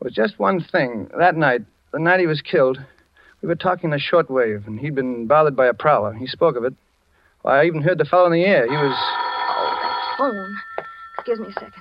It 0.00 0.04
was 0.04 0.12
just 0.12 0.38
one 0.38 0.60
thing. 0.62 1.08
That 1.18 1.34
night, 1.34 1.62
the 1.92 1.98
night 1.98 2.20
he 2.20 2.26
was 2.26 2.42
killed, 2.42 2.78
we 3.42 3.48
were 3.48 3.54
talking 3.54 3.90
the 3.90 3.98
shortwave, 3.98 4.66
and 4.66 4.80
he'd 4.80 4.94
been 4.94 5.26
bothered 5.26 5.56
by 5.56 5.66
a 5.66 5.74
prowler. 5.74 6.12
He 6.12 6.26
spoke 6.26 6.56
of 6.56 6.64
it. 6.64 6.74
Why, 7.42 7.62
I 7.62 7.66
even 7.66 7.82
heard 7.82 7.98
the 7.98 8.04
fellow 8.04 8.26
in 8.26 8.32
the 8.32 8.44
air. 8.44 8.64
He 8.68 8.76
was. 8.76 8.96
Oh, 8.98 10.16
phone. 10.18 10.56
Excuse 11.16 11.38
me 11.38 11.46
a 11.48 11.52
second. 11.52 11.72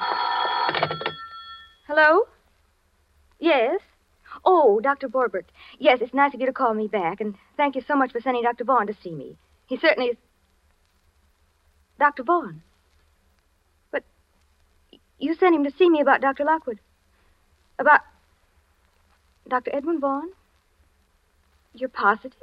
Hello? 1.88 2.28
Yes? 3.40 3.80
Oh, 4.46 4.80
Dr. 4.80 5.08
Borbert. 5.08 5.46
Yes, 5.80 6.00
it's 6.02 6.14
nice 6.14 6.34
of 6.34 6.40
you 6.40 6.46
to 6.46 6.54
call 6.54 6.74
me 6.74 6.88
back, 6.88 7.22
and 7.22 7.36
thank 7.56 7.76
you 7.76 7.82
so 7.88 7.96
much 7.96 8.12
for 8.12 8.22
sending 8.22 8.44
Dr. 8.44 8.64
Vaughn 8.64 8.88
to 8.88 8.96
see 9.02 9.12
me. 9.12 9.36
He 9.66 9.78
certainly 9.78 10.12
is. 10.12 10.18
Dr. 12.00 12.24
Vaughn? 12.24 12.62
But 13.92 14.04
you 15.18 15.34
sent 15.36 15.56
him 15.56 15.64
to 15.64 15.72
see 15.78 15.90
me 15.90 16.02
about 16.02 16.22
Dr. 16.22 16.46
Lockwood. 16.46 16.80
About 17.80 18.02
Dr. 19.48 19.72
Edwin 19.74 20.00
Vaughn? 20.00 20.30
You're 21.78 21.90
positive? 21.90 22.34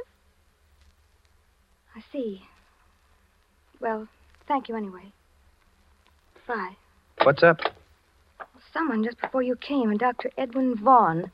I 1.96 2.02
see. 2.12 2.42
Well, 3.80 4.06
thank 4.46 4.68
you 4.68 4.76
anyway. 4.76 5.12
Bye. 6.46 6.76
What's 7.24 7.42
up? 7.42 7.58
Someone 8.72 9.02
just 9.02 9.20
before 9.20 9.42
you 9.42 9.56
came, 9.56 9.90
and 9.90 9.98
Dr. 9.98 10.30
Edwin 10.38 10.76
Vaughn 10.76 11.32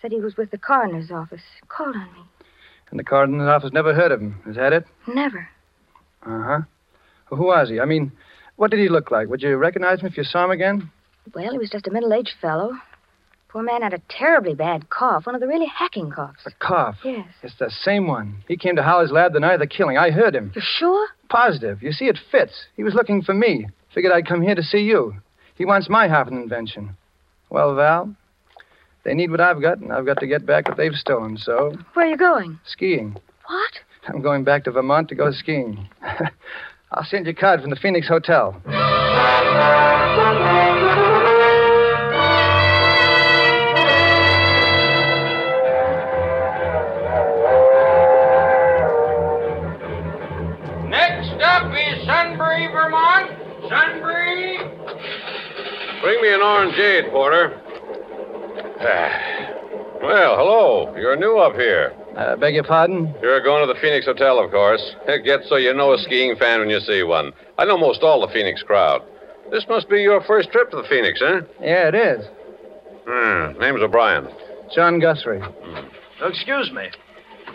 said 0.00 0.10
he 0.10 0.20
was 0.20 0.38
with 0.38 0.50
the 0.52 0.58
coroner's 0.58 1.10
office. 1.10 1.42
Called 1.68 1.96
on 1.96 2.12
me. 2.14 2.20
And 2.90 2.98
the 2.98 3.04
coroner's 3.04 3.48
office 3.48 3.72
never 3.72 3.92
heard 3.92 4.12
of 4.12 4.22
him. 4.22 4.40
Is 4.46 4.56
that 4.56 4.72
it? 4.72 4.86
Never. 5.06 5.48
Uh 6.24 6.42
huh. 6.42 6.60
Well, 7.30 7.38
who 7.38 7.46
was 7.46 7.68
he? 7.68 7.78
I 7.78 7.84
mean, 7.84 8.10
what 8.56 8.70
did 8.70 8.80
he 8.80 8.88
look 8.88 9.10
like? 9.10 9.28
Would 9.28 9.42
you 9.42 9.56
recognize 9.56 10.00
him 10.00 10.06
if 10.06 10.16
you 10.16 10.24
saw 10.24 10.44
him 10.44 10.50
again? 10.50 10.90
Well, 11.34 11.52
he 11.52 11.58
was 11.58 11.70
just 11.70 11.86
a 11.88 11.90
middle-aged 11.90 12.34
fellow. 12.40 12.72
Poor 13.54 13.62
man 13.62 13.82
had 13.82 13.94
a 13.94 14.00
terribly 14.08 14.52
bad 14.56 14.90
cough, 14.90 15.26
one 15.26 15.36
of 15.36 15.40
the 15.40 15.46
really 15.46 15.66
hacking 15.68 16.10
coughs. 16.10 16.40
A 16.44 16.50
cough. 16.58 16.96
Yes. 17.04 17.28
It's 17.40 17.54
the 17.56 17.70
same 17.70 18.08
one. 18.08 18.42
He 18.48 18.56
came 18.56 18.74
to 18.74 18.82
Howard's 18.82 19.12
lab 19.12 19.32
the 19.32 19.38
night 19.38 19.54
of 19.54 19.60
the 19.60 19.68
killing. 19.68 19.96
I 19.96 20.10
heard 20.10 20.34
him. 20.34 20.50
You're 20.56 20.64
sure? 20.64 21.06
Positive. 21.28 21.80
You 21.80 21.92
see, 21.92 22.06
it 22.06 22.18
fits. 22.32 22.66
He 22.76 22.82
was 22.82 22.94
looking 22.94 23.22
for 23.22 23.32
me. 23.32 23.68
Figured 23.94 24.12
I'd 24.12 24.26
come 24.26 24.42
here 24.42 24.56
to 24.56 24.62
see 24.64 24.80
you. 24.80 25.14
He 25.54 25.64
wants 25.64 25.88
my 25.88 26.08
half 26.08 26.26
an 26.26 26.36
invention. 26.36 26.96
Well, 27.48 27.76
Val, 27.76 28.12
they 29.04 29.14
need 29.14 29.30
what 29.30 29.40
I've 29.40 29.62
got, 29.62 29.78
and 29.78 29.92
I've 29.92 30.04
got 30.04 30.18
to 30.18 30.26
get 30.26 30.44
back 30.44 30.66
what 30.66 30.76
they've 30.76 30.92
stolen. 30.92 31.36
So, 31.36 31.76
Where 31.92 32.06
are 32.06 32.10
you 32.10 32.16
going? 32.16 32.58
skiing. 32.66 33.12
What? 33.46 33.72
I'm 34.08 34.20
going 34.20 34.42
back 34.42 34.64
to 34.64 34.72
Vermont 34.72 35.08
to 35.10 35.14
go 35.14 35.30
skiing. 35.30 35.88
I'll 36.90 37.04
send 37.04 37.26
you 37.26 37.30
a 37.30 37.34
card 37.36 37.60
from 37.60 37.70
the 37.70 37.76
Phoenix 37.76 38.08
Hotel. 38.08 38.60
Orangeade, 56.44 57.10
Porter. 57.10 57.60
well, 60.02 60.36
hello. 60.36 60.94
You're 60.96 61.16
new 61.16 61.38
up 61.38 61.54
here. 61.54 61.94
Uh, 62.16 62.36
beg 62.36 62.54
your 62.54 62.64
pardon? 62.64 63.14
You're 63.22 63.42
going 63.42 63.66
to 63.66 63.72
the 63.72 63.80
Phoenix 63.80 64.06
Hotel, 64.06 64.38
of 64.38 64.50
course. 64.50 64.94
Get 65.24 65.40
so 65.48 65.56
you 65.56 65.74
know 65.74 65.92
a 65.94 65.98
skiing 65.98 66.36
fan 66.36 66.60
when 66.60 66.70
you 66.70 66.80
see 66.80 67.02
one. 67.02 67.32
I 67.58 67.64
know 67.64 67.76
most 67.78 68.02
all 68.02 68.20
the 68.26 68.32
Phoenix 68.32 68.62
crowd. 68.62 69.02
This 69.50 69.64
must 69.68 69.88
be 69.88 70.00
your 70.00 70.22
first 70.22 70.50
trip 70.52 70.70
to 70.70 70.76
the 70.76 70.88
Phoenix, 70.88 71.20
huh? 71.22 71.42
Yeah, 71.60 71.88
it 71.88 71.94
is. 71.94 72.26
Hmm. 73.06 73.58
Name's 73.60 73.82
O'Brien. 73.82 74.28
John 74.74 74.98
Guthrie. 74.98 75.42
Oh, 75.42 76.28
excuse 76.28 76.70
me. 76.72 76.88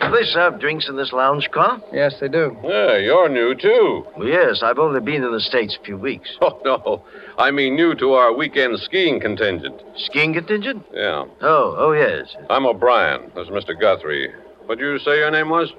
Do 0.00 0.10
they 0.10 0.22
serve 0.24 0.58
drinks 0.60 0.88
in 0.88 0.96
this 0.96 1.12
lounge 1.12 1.50
car? 1.50 1.80
Yes, 1.92 2.14
they 2.20 2.28
do. 2.28 2.56
Yeah, 2.64 2.96
you're 2.96 3.28
new, 3.28 3.54
too. 3.54 4.06
Well, 4.16 4.26
yes, 4.26 4.62
I've 4.62 4.78
only 4.78 5.00
been 5.00 5.22
in 5.22 5.30
the 5.32 5.40
States 5.40 5.76
a 5.80 5.84
few 5.84 5.96
weeks. 5.98 6.30
Oh, 6.42 6.60
no. 6.64 7.04
I 7.38 7.50
mean 7.50 7.74
new 7.76 7.94
to 7.96 8.12
our 8.14 8.32
weekend 8.34 8.78
skiing 8.80 9.20
contingent. 9.20 9.80
Skiing 9.96 10.32
contingent? 10.34 10.84
Yeah. 10.92 11.24
Oh, 11.42 11.74
oh, 11.78 11.92
yes. 11.92 12.34
I'm 12.48 12.66
O'Brien. 12.66 13.30
This 13.34 13.46
is 13.46 13.50
Mr. 13.50 13.78
Guthrie. 13.78 14.32
What'd 14.66 14.82
you 14.82 14.98
say 14.98 15.18
your 15.18 15.30
name 15.30 15.48
was? 15.50 15.72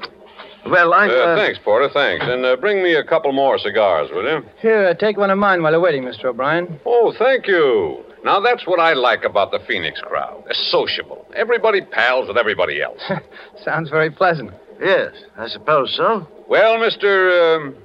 Well, 0.65 0.93
I'm. 0.93 1.09
Uh, 1.09 1.13
uh, 1.13 1.35
Thanks, 1.37 1.59
Porter, 1.63 1.89
thanks. 1.91 2.25
And 2.27 2.45
uh, 2.45 2.55
bring 2.57 2.83
me 2.83 2.93
a 2.95 3.03
couple 3.03 3.31
more 3.31 3.57
cigars, 3.57 4.09
will 4.11 4.23
you? 4.23 4.45
Here, 4.59 4.93
take 4.95 5.17
one 5.17 5.29
of 5.31 5.37
mine 5.39 5.61
while 5.63 5.71
you're 5.71 5.81
waiting, 5.81 6.03
Mr. 6.03 6.25
O'Brien. 6.25 6.79
Oh, 6.85 7.13
thank 7.17 7.47
you. 7.47 8.03
Now, 8.23 8.39
that's 8.39 8.67
what 8.67 8.79
I 8.79 8.93
like 8.93 9.23
about 9.23 9.51
the 9.51 9.59
Phoenix 9.67 9.99
crowd. 10.01 10.43
They're 10.45 10.53
sociable. 10.53 11.25
Everybody 11.35 11.81
pals 11.81 12.27
with 12.27 12.37
everybody 12.37 12.81
else. 12.81 13.01
Sounds 13.65 13.89
very 13.89 14.11
pleasant. 14.11 14.51
Yes, 14.79 15.13
I 15.37 15.47
suppose 15.47 15.93
so. 15.95 16.27
well, 16.47 16.75
Mr. 16.77 17.57
Um, 17.57 17.75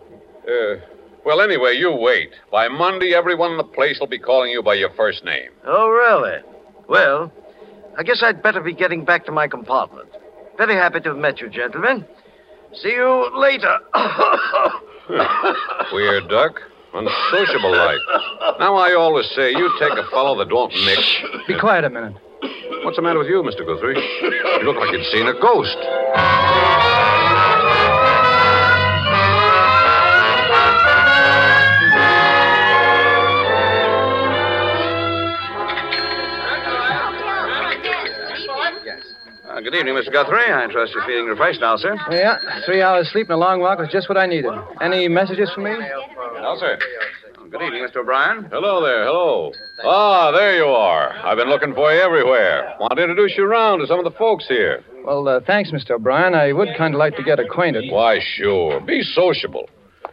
uh, 0.46 0.76
well, 1.24 1.40
anyway, 1.40 1.74
you 1.74 1.90
wait. 1.92 2.30
By 2.52 2.68
Monday, 2.68 3.12
everyone 3.14 3.52
in 3.52 3.56
the 3.56 3.64
place 3.64 3.98
will 3.98 4.06
be 4.06 4.18
calling 4.18 4.50
you 4.50 4.62
by 4.62 4.74
your 4.74 4.90
first 4.94 5.24
name. 5.24 5.50
Oh, 5.66 5.88
really? 5.88 6.38
Well, 6.88 7.32
I 7.98 8.02
guess 8.02 8.22
I'd 8.22 8.42
better 8.42 8.60
be 8.60 8.74
getting 8.74 9.04
back 9.04 9.24
to 9.26 9.32
my 9.32 9.48
compartment. 9.48 10.08
Very 10.56 10.74
happy 10.74 11.00
to 11.00 11.08
have 11.10 11.18
met 11.18 11.40
you, 11.40 11.48
gentlemen. 11.48 12.04
See 12.74 12.90
you 12.90 13.30
later. 13.38 13.78
Weird 15.92 16.28
duck. 16.28 16.60
Unsociable 16.96 17.76
like. 17.76 18.00
Now, 18.58 18.76
I 18.76 18.94
always 18.94 19.28
say, 19.36 19.50
you 19.50 19.70
take 19.78 19.92
a 19.92 20.08
fellow 20.10 20.36
that 20.38 20.48
don't 20.48 20.72
mix. 20.84 21.22
Be 21.46 21.58
quiet 21.58 21.84
a 21.84 21.90
minute. 21.90 22.14
What's 22.84 22.96
the 22.96 23.02
matter 23.02 23.18
with 23.18 23.28
you, 23.28 23.42
Mr. 23.42 23.66
Guthrie? 23.66 24.00
You 24.00 24.64
look 24.64 24.76
like 24.76 24.92
you'd 24.92 25.04
seen 25.12 25.26
a 25.26 25.34
ghost. 25.34 25.76
Evening, 39.74 39.94
Mr. 39.94 40.12
Guthrie. 40.12 40.52
I 40.52 40.66
trust 40.70 40.92
you're 40.94 41.04
feeling 41.06 41.26
refreshed 41.26 41.60
now, 41.60 41.76
sir. 41.76 41.96
Yeah, 42.10 42.36
three 42.64 42.82
hours 42.82 43.08
sleep 43.12 43.26
and 43.28 43.34
a 43.34 43.36
long 43.36 43.60
walk 43.60 43.78
was 43.78 43.88
just 43.90 44.08
what 44.08 44.16
I 44.18 44.26
needed. 44.26 44.52
Any 44.80 45.08
messages 45.08 45.50
for 45.54 45.60
me? 45.60 45.70
No, 46.40 46.56
sir. 46.58 46.78
Good 47.50 47.62
evening, 47.62 47.86
Mr. 47.88 47.98
O'Brien. 47.98 48.44
Hello 48.50 48.82
there, 48.84 49.04
hello. 49.04 49.52
Ah, 49.84 50.30
there 50.32 50.56
you 50.56 50.64
are. 50.66 51.12
I've 51.24 51.36
been 51.38 51.48
looking 51.48 51.74
for 51.74 51.92
you 51.92 52.00
everywhere. 52.00 52.74
Want 52.80 52.96
to 52.96 53.02
introduce 53.02 53.34
you 53.36 53.44
around 53.44 53.78
to 53.80 53.86
some 53.86 53.98
of 53.98 54.04
the 54.04 54.16
folks 54.18 54.46
here. 54.48 54.84
Well, 55.04 55.26
uh, 55.28 55.40
thanks, 55.46 55.70
Mr. 55.70 55.92
O'Brien. 55.92 56.34
I 56.34 56.52
would 56.52 56.68
kind 56.76 56.94
of 56.94 56.98
like 56.98 57.16
to 57.16 57.22
get 57.22 57.38
acquainted. 57.38 57.84
Why, 57.90 58.18
sure. 58.36 58.80
Be 58.80 59.02
sociable. 59.02 59.70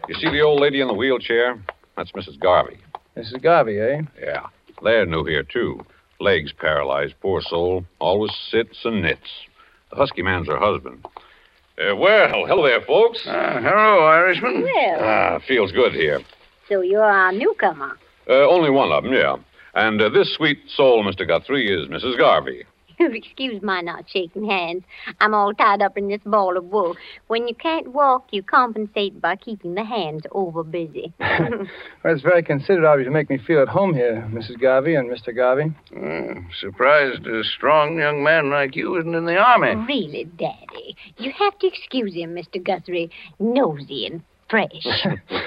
You 0.07 0.15
see 0.15 0.29
the 0.29 0.41
old 0.41 0.61
lady 0.61 0.79
in 0.79 0.87
the 0.87 0.93
wheelchair? 0.93 1.61
That's 1.97 2.11
Mrs. 2.11 2.39
Garvey. 2.39 2.77
Mrs. 3.17 3.41
Garvey, 3.41 3.79
eh? 3.79 4.01
Yeah. 4.21 4.47
They're 4.83 5.05
new 5.05 5.23
here, 5.25 5.43
too. 5.43 5.79
Legs 6.23 6.53
paralyzed, 6.53 7.15
poor 7.21 7.41
soul. 7.41 7.83
Always 7.99 8.31
sits 8.49 8.79
and 8.85 9.01
knits. 9.01 9.29
The 9.89 9.97
husky 9.97 10.21
man's 10.21 10.47
her 10.47 10.57
husband. 10.57 11.05
Uh, 11.77 11.95
well, 11.97 12.45
hello 12.47 12.63
there, 12.65 12.79
folks. 12.81 13.27
Uh, 13.27 13.59
hello, 13.61 14.05
Irishman. 14.05 14.63
Well, 14.63 14.99
Ah, 15.03 15.39
feels 15.45 15.73
good 15.73 15.91
here. 15.91 16.21
so 16.69 16.79
you're 16.81 17.03
our 17.03 17.33
newcomer. 17.33 17.97
Uh, 18.29 18.47
only 18.47 18.69
one 18.69 18.89
of 18.93 19.03
them, 19.03 19.11
yeah. 19.11 19.35
And 19.75 20.01
uh, 20.01 20.07
this 20.09 20.33
sweet 20.35 20.59
soul, 20.73 21.03
Mr. 21.03 21.27
Guthrie, 21.27 21.67
is 21.69 21.89
Mrs. 21.89 22.17
Garvey. 22.17 22.63
Excuse 23.13 23.61
my 23.61 23.81
not 23.81 24.05
shaking 24.09 24.45
hands. 24.45 24.83
I'm 25.19 25.33
all 25.33 25.53
tied 25.53 25.81
up 25.81 25.97
in 25.97 26.07
this 26.07 26.21
ball 26.25 26.57
of 26.57 26.65
wool. 26.65 26.95
When 27.27 27.47
you 27.47 27.55
can't 27.55 27.93
walk, 27.93 28.27
you 28.31 28.43
compensate 28.43 29.19
by 29.21 29.35
keeping 29.35 29.75
the 29.75 29.83
hands 29.83 30.23
over 30.31 30.63
busy. 30.63 31.13
Well, 32.03 32.13
it's 32.13 32.21
very 32.21 32.43
considerate 32.43 32.83
of 32.83 32.99
you 32.99 33.05
to 33.05 33.11
make 33.11 33.29
me 33.29 33.37
feel 33.37 33.61
at 33.61 33.69
home 33.69 33.93
here, 33.93 34.27
Mrs. 34.29 34.59
Garvey 34.59 34.95
and 34.95 35.09
Mr. 35.09 35.33
Garvey. 35.33 35.73
Uh, 35.95 36.41
surprised 36.59 37.25
a 37.25 37.43
strong 37.45 37.97
young 37.97 38.23
man 38.23 38.49
like 38.49 38.75
you 38.75 38.97
isn't 38.99 39.15
in 39.15 39.25
the 39.25 39.37
army. 39.37 39.73
really, 39.87 40.25
Daddy, 40.37 40.97
you 41.17 41.31
have 41.37 41.57
to 41.59 41.67
excuse 41.67 42.13
him, 42.13 42.35
Mr. 42.35 42.61
Guthrie. 42.61 43.09
Nosy 43.39 44.05
and 44.07 44.21
fresh. 44.49 45.05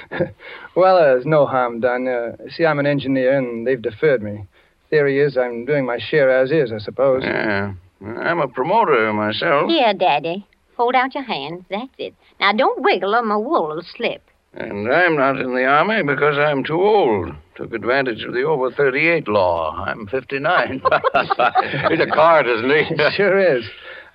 well, 0.75 0.97
uh, 0.97 1.01
there's 1.03 1.25
no 1.25 1.45
harm 1.45 1.79
done. 1.79 2.07
Uh, 2.07 2.35
see, 2.49 2.65
I'm 2.65 2.79
an 2.79 2.87
engineer, 2.87 3.37
and 3.37 3.67
they've 3.67 3.81
deferred 3.81 4.23
me. 4.23 4.45
Theory 4.89 5.19
is 5.19 5.37
I'm 5.37 5.65
doing 5.65 5.85
my 5.85 5.99
share 5.99 6.29
as 6.29 6.51
is, 6.51 6.71
I 6.71 6.79
suppose. 6.79 7.23
Yeah. 7.23 7.73
I'm 8.01 8.39
a 8.39 8.47
promoter 8.47 9.11
myself. 9.13 9.69
Here, 9.69 9.93
Daddy. 9.93 10.45
Hold 10.75 10.95
out 10.95 11.15
your 11.15 11.23
hands. 11.23 11.65
That's 11.69 11.89
it. 11.97 12.13
Now, 12.39 12.53
don't 12.53 12.81
wiggle 12.83 13.15
or 13.15 13.23
my 13.23 13.35
wool 13.35 13.67
will 13.67 13.83
slip. 13.95 14.21
And 14.53 14.91
I'm 14.91 15.17
not 15.17 15.39
in 15.39 15.53
the 15.53 15.65
army 15.65 16.03
because 16.03 16.37
I'm 16.37 16.63
too 16.63 16.81
old. 16.81 17.31
Took 17.55 17.73
advantage 17.73 18.23
of 18.23 18.33
the 18.33 18.43
over 18.43 18.71
38 18.71 19.27
law. 19.27 19.83
I'm 19.85 20.07
59. 20.07 20.81
He's 21.89 21.99
a 21.99 22.07
card, 22.13 22.47
isn't 22.47 22.69
he? 22.69 22.95
sure 23.15 23.57
is. 23.57 23.65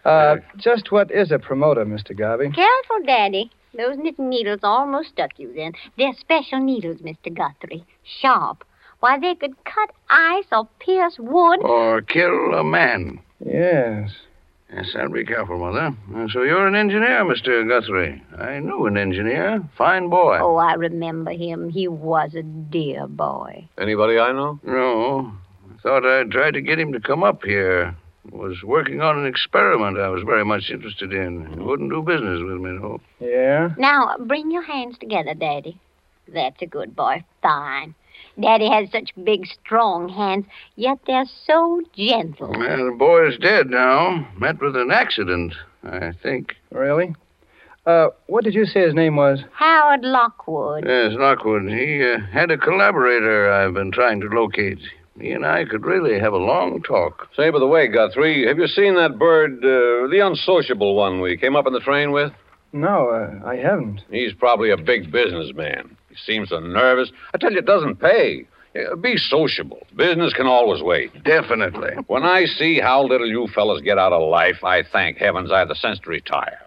Uh, 0.04 0.36
just 0.56 0.90
what 0.90 1.10
is 1.10 1.30
a 1.30 1.38
promoter, 1.38 1.84
Mr. 1.84 2.16
Garvey? 2.16 2.50
Careful, 2.50 3.04
Daddy. 3.06 3.50
Those 3.76 3.96
knitting 3.96 4.28
needles 4.28 4.60
almost 4.62 5.10
stuck 5.10 5.38
you 5.38 5.52
then. 5.54 5.72
They're 5.96 6.12
special 6.18 6.60
needles, 6.60 6.98
Mr. 6.98 7.32
Guthrie. 7.32 7.84
Sharp. 8.20 8.64
Why, 9.02 9.18
they 9.18 9.34
could 9.34 9.56
cut 9.64 9.90
ice 10.08 10.44
or 10.52 10.68
pierce 10.78 11.16
wood. 11.18 11.58
or 11.64 12.02
kill 12.02 12.54
a 12.54 12.62
man. 12.62 13.18
Yes. 13.44 14.12
Yes, 14.72 14.94
I'll 14.96 15.08
be 15.10 15.24
careful, 15.24 15.58
Mother. 15.58 15.90
Uh, 16.14 16.28
So 16.32 16.42
you're 16.44 16.68
an 16.68 16.76
engineer, 16.76 17.24
Mr. 17.24 17.66
Guthrie. 17.68 18.22
I 18.38 18.60
knew 18.60 18.86
an 18.86 18.96
engineer. 18.96 19.60
Fine 19.76 20.08
boy. 20.08 20.38
Oh, 20.40 20.54
I 20.54 20.74
remember 20.74 21.32
him. 21.32 21.68
He 21.68 21.88
was 21.88 22.36
a 22.36 22.44
dear 22.44 23.08
boy. 23.08 23.66
Anybody 23.76 24.20
I 24.20 24.30
know? 24.30 24.60
No. 24.62 25.32
I 25.74 25.82
thought 25.82 26.06
I'd 26.06 26.30
try 26.30 26.52
to 26.52 26.60
get 26.62 26.78
him 26.78 26.92
to 26.92 27.00
come 27.00 27.24
up 27.24 27.42
here. 27.42 27.96
Was 28.30 28.62
working 28.62 29.00
on 29.00 29.18
an 29.18 29.26
experiment 29.26 29.98
I 29.98 30.08
was 30.10 30.22
very 30.22 30.44
much 30.44 30.70
interested 30.70 31.12
in. 31.12 31.44
He 31.54 31.58
wouldn't 31.58 31.90
do 31.90 32.02
business 32.02 32.38
with 32.40 32.60
me, 32.60 32.78
though. 32.80 33.00
Yeah? 33.18 33.70
Now, 33.76 34.14
bring 34.20 34.52
your 34.52 34.62
hands 34.62 34.96
together, 34.96 35.34
Daddy. 35.34 35.76
That's 36.32 36.62
a 36.62 36.66
good 36.66 36.94
boy. 36.94 37.24
Fine. 37.42 37.96
Daddy 38.40 38.68
has 38.68 38.90
such 38.90 39.10
big, 39.22 39.46
strong 39.46 40.08
hands, 40.08 40.46
yet 40.76 40.98
they're 41.06 41.26
so 41.46 41.82
gentle. 41.94 42.50
Well, 42.50 42.86
the 42.86 42.96
boy's 42.98 43.38
dead 43.38 43.68
now. 43.68 44.26
Met 44.38 44.60
with 44.60 44.76
an 44.76 44.90
accident, 44.90 45.54
I 45.84 46.12
think. 46.22 46.56
Really? 46.70 47.14
Uh, 47.84 48.08
what 48.26 48.44
did 48.44 48.54
you 48.54 48.64
say 48.64 48.82
his 48.82 48.94
name 48.94 49.16
was? 49.16 49.40
Howard 49.54 50.02
Lockwood. 50.02 50.84
Yes, 50.86 51.12
Lockwood. 51.14 51.68
He 51.68 52.02
uh, 52.02 52.18
had 52.32 52.50
a 52.50 52.56
collaborator 52.56 53.50
I've 53.50 53.74
been 53.74 53.90
trying 53.90 54.20
to 54.20 54.28
locate. 54.28 54.78
He 55.20 55.32
and 55.32 55.44
I 55.44 55.64
could 55.64 55.84
really 55.84 56.18
have 56.18 56.32
a 56.32 56.38
long 56.38 56.82
talk. 56.82 57.28
Say, 57.36 57.50
by 57.50 57.58
the 57.58 57.66
way, 57.66 57.88
Guthrie, 57.88 58.46
have 58.46 58.58
you 58.58 58.66
seen 58.66 58.94
that 58.94 59.18
bird, 59.18 59.58
uh, 59.58 60.08
the 60.08 60.22
unsociable 60.24 60.94
one 60.94 61.20
we 61.20 61.36
came 61.36 61.54
up 61.54 61.66
in 61.66 61.72
the 61.72 61.80
train 61.80 62.12
with? 62.12 62.32
No, 62.72 63.10
uh, 63.10 63.46
I 63.46 63.56
haven't. 63.56 64.00
He's 64.10 64.32
probably 64.32 64.70
a 64.70 64.76
big 64.78 65.12
businessman. 65.12 65.96
He 66.12 66.16
seems 66.32 66.50
so 66.50 66.60
nervous. 66.60 67.10
I 67.34 67.38
tell 67.38 67.52
you, 67.52 67.58
it 67.58 67.66
doesn't 67.66 67.96
pay. 67.96 68.46
Be 69.00 69.16
sociable. 69.16 69.86
Business 69.96 70.32
can 70.32 70.46
always 70.46 70.82
wait. 70.82 71.24
Definitely. 71.24 71.90
When 72.06 72.22
I 72.22 72.44
see 72.46 72.80
how 72.80 73.02
little 73.06 73.26
you 73.28 73.46
fellas 73.54 73.82
get 73.82 73.98
out 73.98 74.12
of 74.12 74.28
life, 74.30 74.62
I 74.64 74.82
thank 74.82 75.18
heavens 75.18 75.50
I 75.52 75.58
have 75.60 75.68
the 75.68 75.74
sense 75.74 75.98
to 76.00 76.10
retire. 76.10 76.58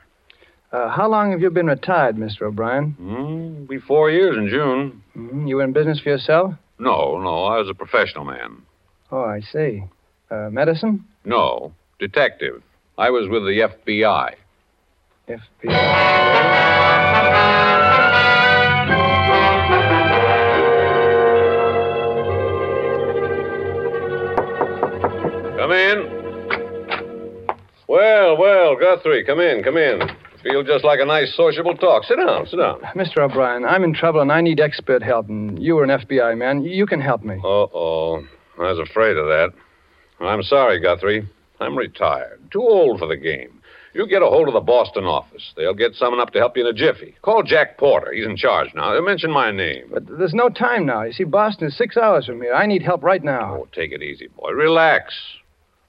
Uh, 0.72 0.90
how 0.90 1.08
long 1.08 1.32
have 1.32 1.42
you 1.42 1.50
been 1.50 1.68
retired, 1.68 2.16
Mr. 2.16 2.44
O'Brien? 2.44 2.96
Mm, 3.02 3.68
be 3.70 3.80
four 3.80 4.12
years 4.12 4.36
in 4.38 4.50
June. 4.50 5.02
hmm 5.14 5.48
You 5.48 5.56
were 5.58 5.64
in 5.64 5.74
business 5.74 6.00
for 6.00 6.10
yourself? 6.10 6.54
No, 6.78 7.18
no, 7.20 7.46
I 7.46 7.58
was 7.60 7.70
a 7.70 7.74
professional 7.74 8.26
man. 8.26 8.62
Oh, 9.12 9.24
I 9.24 9.40
see. 9.40 9.84
Uh, 10.30 10.50
medicine? 10.52 11.06
No, 11.24 11.74
detective. 12.00 12.62
I 12.98 13.10
was 13.10 13.28
with 13.30 13.44
the 13.44 13.70
FBI. 13.88 14.36
FBI. 15.30 16.75
Well, 27.96 28.36
well, 28.36 28.76
Guthrie, 28.76 29.24
come 29.24 29.40
in, 29.40 29.64
come 29.64 29.78
in. 29.78 30.02
Feel 30.44 30.64
just 30.64 30.84
like 30.84 31.00
a 31.00 31.06
nice 31.06 31.34
sociable 31.34 31.78
talk. 31.78 32.04
Sit 32.04 32.18
down, 32.18 32.46
sit 32.46 32.58
down. 32.58 32.82
Mr. 32.94 33.20
O'Brien, 33.20 33.64
I'm 33.64 33.86
in 33.86 33.94
trouble 33.94 34.20
and 34.20 34.34
I 34.34 34.42
need 34.42 34.60
expert 34.60 35.02
help, 35.02 35.30
and 35.30 35.58
you 35.64 35.78
are 35.80 35.86
an 35.86 35.92
FBI 36.02 36.38
man. 36.38 36.62
You 36.64 36.86
can 36.86 37.00
help 37.00 37.24
me. 37.24 37.36
Uh 37.42 37.68
oh. 37.74 38.28
I 38.60 38.64
was 38.64 38.80
afraid 38.80 39.16
of 39.16 39.28
that. 39.28 39.54
I'm 40.20 40.44
sorry, 40.44 40.82
Guthrie. 40.82 41.26
I'm 41.62 41.78
retired. 41.78 42.42
Too 42.52 42.60
old 42.60 43.00
for 43.00 43.08
the 43.08 43.16
game. 43.16 43.62
You 43.94 44.06
get 44.10 44.22
a 44.22 44.26
hold 44.26 44.50
of 44.50 44.56
the 44.56 44.60
Boston 44.60 45.06
office. 45.06 45.54
They'll 45.56 45.74
get 45.74 45.96
someone 45.96 46.20
up 46.20 46.32
to 46.34 46.40
help 46.40 46.58
you 46.58 46.68
in 46.68 46.76
a 46.76 46.78
jiffy. 46.78 47.16
Call 47.22 47.44
Jack 47.44 47.78
Porter. 47.78 48.12
He's 48.12 48.26
in 48.26 48.36
charge 48.36 48.74
now. 48.76 49.00
Mention 49.00 49.32
my 49.32 49.52
name. 49.52 49.86
But 49.94 50.04
there's 50.18 50.34
no 50.34 50.50
time 50.50 50.86
now. 50.86 51.04
You 51.04 51.14
see, 51.14 51.24
Boston 51.24 51.70
is 51.70 51.78
six 51.78 51.96
hours 51.96 52.26
from 52.26 52.42
here. 52.42 52.54
I 52.54 52.66
need 52.66 52.82
help 52.82 53.04
right 53.04 53.24
now. 53.24 53.56
Oh, 53.56 53.68
take 53.72 53.94
it 53.94 54.04
easy, 54.04 54.28
boy. 54.28 54.52
Relax. 54.52 55.14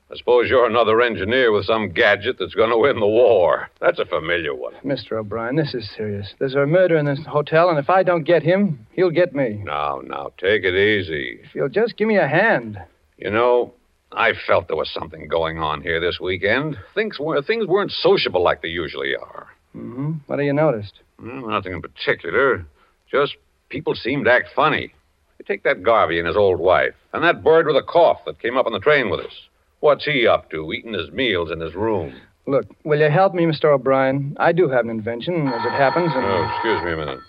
I 0.08 0.16
suppose 0.16 0.48
you're 0.48 0.66
another 0.66 1.00
engineer 1.00 1.50
with 1.50 1.64
some 1.66 1.90
gadget 1.90 2.36
that's 2.38 2.54
going 2.54 2.70
to 2.70 2.78
win 2.78 3.00
the 3.00 3.06
war. 3.06 3.68
That's 3.80 3.98
a 3.98 4.04
familiar 4.04 4.54
one. 4.54 4.74
Mr. 4.84 5.12
O'Brien, 5.12 5.56
this 5.56 5.74
is 5.74 5.90
serious. 5.96 6.32
There's 6.38 6.54
a 6.54 6.64
murder 6.64 6.96
in 6.96 7.06
this 7.06 7.18
hotel, 7.26 7.70
and 7.70 7.78
if 7.78 7.90
I 7.90 8.04
don't 8.04 8.22
get 8.22 8.44
him, 8.44 8.86
he'll 8.92 9.10
get 9.10 9.34
me. 9.34 9.60
Now, 9.64 10.00
now, 10.04 10.32
take 10.38 10.62
it 10.62 10.74
easy. 10.74 11.40
If 11.42 11.54
you'll 11.56 11.68
just 11.68 11.96
give 11.96 12.06
me 12.06 12.18
a 12.18 12.28
hand. 12.28 12.78
You 13.18 13.32
know, 13.32 13.74
I 14.12 14.32
felt 14.46 14.68
there 14.68 14.76
was 14.76 14.92
something 14.94 15.26
going 15.26 15.58
on 15.58 15.82
here 15.82 15.98
this 15.98 16.20
weekend. 16.20 16.76
Things, 16.94 17.18
were, 17.18 17.42
things 17.42 17.66
weren't 17.66 17.90
sociable 17.90 18.44
like 18.44 18.62
they 18.62 18.68
usually 18.68 19.16
are. 19.16 19.48
Mm-hmm. 19.76 20.12
What 20.26 20.38
have 20.38 20.46
you 20.46 20.52
noticed? 20.52 21.00
Well, 21.20 21.48
nothing 21.48 21.72
in 21.72 21.82
particular. 21.82 22.64
Just 23.10 23.34
people 23.70 23.96
seemed 23.96 24.26
to 24.26 24.32
act 24.32 24.50
funny. 24.54 24.94
You 25.40 25.44
take 25.44 25.64
that 25.64 25.82
Garvey 25.82 26.18
and 26.18 26.28
his 26.28 26.36
old 26.36 26.60
wife, 26.60 26.94
and 27.12 27.24
that 27.24 27.42
bird 27.42 27.66
with 27.66 27.76
a 27.76 27.82
cough 27.82 28.20
that 28.26 28.40
came 28.40 28.56
up 28.56 28.66
on 28.66 28.72
the 28.72 28.78
train 28.78 29.10
with 29.10 29.20
us. 29.20 29.32
What's 29.80 30.04
he 30.04 30.26
up 30.26 30.50
to, 30.50 30.72
eating 30.72 30.94
his 30.94 31.10
meals 31.10 31.50
in 31.50 31.60
his 31.60 31.74
room? 31.74 32.14
Look, 32.46 32.64
will 32.84 33.00
you 33.00 33.10
help 33.10 33.34
me, 33.34 33.44
Mr. 33.44 33.66
O'Brien? 33.66 34.36
I 34.38 34.52
do 34.52 34.68
have 34.68 34.84
an 34.84 34.90
invention, 34.90 35.48
as 35.48 35.64
it 35.64 35.72
happens, 35.72 36.12
and. 36.14 36.24
Oh, 36.24 36.50
excuse 36.54 36.82
me 36.84 36.92
a 36.92 36.96
minute. 36.96 37.20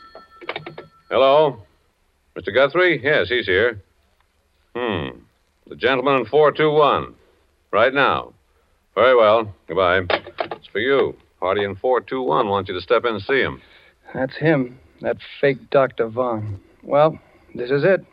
Hello? 1.10 1.62
Mr. 2.38 2.54
Guthrie? 2.54 3.02
Yes, 3.04 3.30
he's 3.30 3.46
here. 3.46 3.82
Hmm. 4.76 5.20
The 5.68 5.76
gentleman 5.76 6.18
in 6.18 6.26
421. 6.26 7.16
Right 7.72 7.94
now. 7.94 8.34
Very 8.96 9.16
well. 9.16 9.54
Goodbye. 9.68 10.02
It's 10.52 10.68
for 10.72 10.80
you. 10.80 11.16
Party 11.40 11.64
in 11.64 11.76
421 11.76 12.48
wants 12.48 12.70
you 12.70 12.76
to 12.76 12.82
step 12.82 13.06
in 13.06 13.16
and 13.16 13.24
see 13.24 13.40
him. 13.42 13.62
That's 14.14 14.36
him, 14.38 14.80
that 15.02 15.18
fake 15.42 15.70
Dr. 15.70 16.08
Vaughn. 16.08 16.60
Well, 16.84 17.20
this 17.54 17.70
is 17.70 17.84
it. 17.84 18.06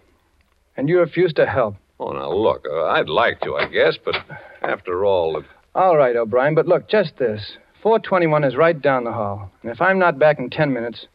And 0.77 0.89
you 0.89 0.99
refuse 0.99 1.33
to 1.35 1.47
help. 1.47 1.77
Oh, 2.01 2.13
now 2.13 2.33
look, 2.33 2.65
uh, 2.71 2.87
I'd 2.87 3.09
like 3.09 3.41
to, 3.43 3.55
I 3.55 3.69
guess, 3.69 3.97
but 4.05 4.17
after 4.63 5.05
all, 5.05 5.39
it... 5.39 5.45
All 5.75 5.97
right, 5.97 6.17
O'Brien, 6.17 6.55
but 6.55 6.67
look, 6.67 6.89
just 6.89 7.17
this. 7.19 7.57
421 7.83 8.45
is 8.45 8.57
right 8.57 8.81
down 8.81 9.05
the 9.05 9.13
hall. 9.13 9.51
And 9.63 9.71
if 9.71 9.81
I'm 9.81 9.99
not 9.99 10.19
back 10.19 10.39
in 10.39 10.51
ten 10.51 10.73
minutes, 10.73 11.07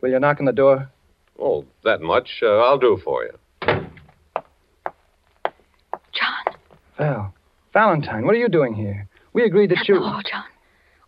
will 0.00 0.10
you 0.10 0.18
knock 0.18 0.38
on 0.40 0.46
the 0.46 0.52
door? 0.52 0.90
oh, 1.40 1.64
that 1.82 2.00
much 2.00 2.28
uh, 2.42 2.58
I'll 2.58 2.78
do 2.78 2.98
for 3.04 3.24
you. 3.24 3.32
John. 6.12 6.54
Val. 6.96 7.34
Valentine, 7.72 8.24
what 8.24 8.34
are 8.36 8.38
you 8.38 8.48
doing 8.48 8.72
here? 8.74 9.08
We 9.32 9.42
agreed 9.44 9.70
that 9.70 9.88
you. 9.88 9.96
Oh, 10.00 10.20
John. 10.30 10.44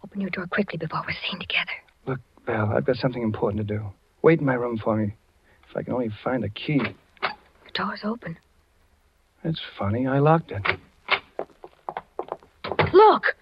Open 0.05 0.21
your 0.21 0.31
door 0.31 0.47
quickly 0.49 0.79
before 0.79 1.03
we're 1.07 1.15
seen 1.31 1.39
together. 1.39 1.71
Look, 2.07 2.21
Val, 2.45 2.73
I've 2.77 2.85
got 2.85 2.97
something 2.97 3.23
important 3.23 3.67
to 3.67 3.75
do. 3.77 3.85
Wait 4.23 4.41
in 4.41 4.47
my 4.47 4.55
room 4.55 4.79
for 4.79 4.97
me. 4.97 5.15
If 5.71 5.77
I 5.77 5.83
can 5.85 5.93
only 5.93 6.11
find 6.25 6.45
a 6.45 6.49
key. 6.49 6.81
The 7.23 7.73
door's 7.73 8.01
open. 8.03 8.37
It's 9.47 9.61
funny. 9.79 10.09
I 10.09 10.19
locked 10.19 10.51
it. 10.51 10.63
Look! 12.93 13.37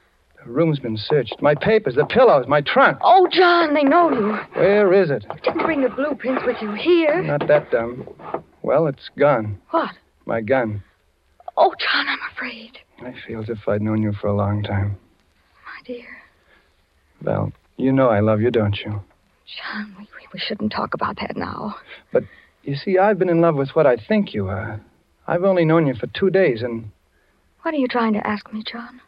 The 0.44 0.50
room's 0.50 0.78
been 0.78 0.98
searched. 0.98 1.36
My 1.40 1.54
papers, 1.54 1.94
the 1.94 2.04
pillows, 2.04 2.44
my 2.46 2.60
trunk. 2.60 2.98
Oh, 3.00 3.26
John, 3.32 3.72
they 3.72 3.84
know 3.84 4.10
you. 4.12 4.36
Where 4.52 4.92
is 4.92 5.10
it? 5.10 5.24
You 5.34 5.40
didn't 5.42 5.64
bring 5.64 5.80
the 5.80 5.88
blueprints 5.88 6.42
with 6.44 6.56
you 6.60 6.72
here. 6.72 7.22
Not 7.22 7.48
that 7.48 7.70
dumb. 7.70 8.06
Well, 8.60 8.86
it's 8.86 9.08
gone. 9.18 9.58
What? 9.70 9.92
My 10.26 10.42
gun. 10.42 10.82
Oh, 11.56 11.72
John, 11.78 12.06
I'm 12.06 12.18
afraid. 12.34 12.72
I 13.00 13.14
feel 13.26 13.42
as 13.42 13.48
if 13.48 13.66
I'd 13.66 13.80
known 13.80 14.02
you 14.02 14.12
for 14.12 14.26
a 14.26 14.36
long 14.36 14.62
time. 14.62 14.98
My 15.64 15.82
dear. 15.86 16.08
Val, 17.22 17.50
you 17.78 17.92
know 17.92 18.10
I 18.10 18.20
love 18.20 18.42
you, 18.42 18.50
don't 18.50 18.76
you? 18.84 19.02
John, 19.46 19.96
we, 19.98 20.06
we 20.34 20.38
shouldn't 20.38 20.72
talk 20.72 20.92
about 20.92 21.16
that 21.20 21.34
now. 21.34 21.76
But 22.12 22.24
you 22.62 22.74
see, 22.74 22.98
I've 22.98 23.18
been 23.18 23.30
in 23.30 23.40
love 23.40 23.54
with 23.54 23.70
what 23.70 23.86
I 23.86 23.96
think 23.96 24.34
you 24.34 24.48
are. 24.48 24.82
I've 25.26 25.44
only 25.44 25.64
known 25.64 25.86
you 25.86 25.94
for 25.94 26.06
two 26.08 26.30
days, 26.30 26.62
and 26.62 26.90
What 27.62 27.74
are 27.74 27.78
you 27.78 27.88
trying 27.88 28.12
to 28.14 28.26
ask 28.26 28.52
me, 28.52 28.62
John? 28.70 29.00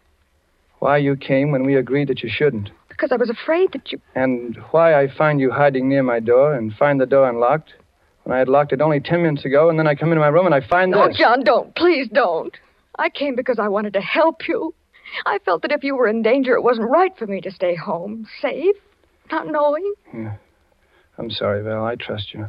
why 0.79 0.99
you 0.99 1.17
came 1.17 1.51
when 1.53 1.65
we 1.65 1.75
agreed 1.75 2.07
that 2.09 2.23
you 2.23 2.29
shouldn't, 2.31 2.71
Because 2.91 3.11
I 3.11 3.17
was 3.17 3.31
afraid 3.31 3.73
that 3.73 3.91
you. 3.93 4.01
and 4.15 4.57
why 4.73 4.95
I 5.01 5.09
find 5.09 5.41
you 5.41 5.51
hiding 5.51 5.89
near 5.89 6.03
my 6.03 6.21
door 6.21 6.53
and 6.55 6.73
find 6.75 7.01
the 7.01 7.07
door 7.07 7.29
unlocked 7.29 7.73
when 8.25 8.35
I 8.35 8.39
had 8.39 8.49
locked 8.49 8.73
it 8.73 8.81
only 8.83 9.01
ten 9.01 9.23
minutes 9.23 9.45
ago, 9.45 9.71
and 9.71 9.79
then 9.79 9.87
I 9.87 9.95
come 9.95 10.11
into 10.13 10.21
my 10.21 10.29
room 10.29 10.47
and 10.47 10.55
I 10.55 10.61
find 10.61 10.95
Oh, 10.95 11.07
this. 11.09 11.17
Oh, 11.17 11.19
John, 11.19 11.45
don't. 11.45 11.75
Please 11.77 12.09
don't. 12.13 12.55
I 12.99 13.09
came 13.09 13.37
because 13.37 13.59
I 13.59 13.69
wanted 13.69 13.93
to 13.95 14.01
help 14.01 14.47
you. 14.49 14.75
I 15.25 15.39
felt 15.45 15.63
that 15.63 15.73
if 15.73 15.85
you 15.85 15.95
were 15.97 16.09
in 16.09 16.23
danger, 16.23 16.55
it 16.55 16.63
wasn't 16.63 16.91
right 16.91 17.17
for 17.17 17.27
me 17.27 17.41
to 17.43 17.51
stay 17.51 17.75
home, 17.75 18.27
safe, 18.41 18.77
not 19.31 19.47
knowing. 19.47 19.95
Yeah. 20.13 20.35
I'm 21.19 21.31
sorry, 21.31 21.63
Val. 21.63 21.85
I 21.85 21.95
trust 21.95 22.35
you. 22.35 22.49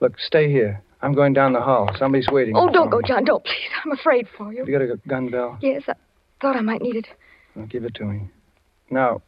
Look, 0.00 0.18
stay 0.18 0.50
here. 0.50 0.82
I'm 1.00 1.12
going 1.12 1.32
down 1.32 1.52
the 1.52 1.60
hall. 1.60 1.90
Somebody's 1.98 2.28
waiting. 2.28 2.56
Oh, 2.56 2.70
don't 2.70 2.90
go. 2.90 3.00
John. 3.02 3.24
Don't, 3.24 3.44
please. 3.44 3.70
I'm 3.84 3.92
afraid 3.92 4.26
for 4.36 4.52
you. 4.52 4.64
You 4.66 4.72
got 4.72 4.82
a 4.82 4.96
gun, 5.08 5.30
Val? 5.30 5.58
Yes, 5.60 5.82
I 5.88 5.94
thought 6.40 6.56
I 6.56 6.60
might 6.60 6.82
need 6.82 6.96
it. 6.96 7.06
Well, 7.54 7.66
give 7.66 7.84
it 7.84 7.94
to 7.96 8.04
me. 8.04 8.28
Now, 8.90 9.22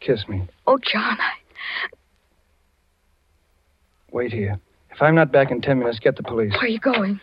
kiss 0.00 0.28
me. 0.28 0.46
Oh, 0.66 0.78
John, 0.78 1.16
I. 1.18 1.32
Wait 4.10 4.32
here. 4.32 4.58
If 4.90 5.00
I'm 5.02 5.14
not 5.14 5.30
back 5.32 5.50
in 5.50 5.60
ten 5.60 5.78
minutes, 5.78 5.98
get 5.98 6.16
the 6.16 6.22
police. 6.22 6.52
Where 6.52 6.62
are 6.62 6.66
you 6.68 6.80
going? 6.80 7.20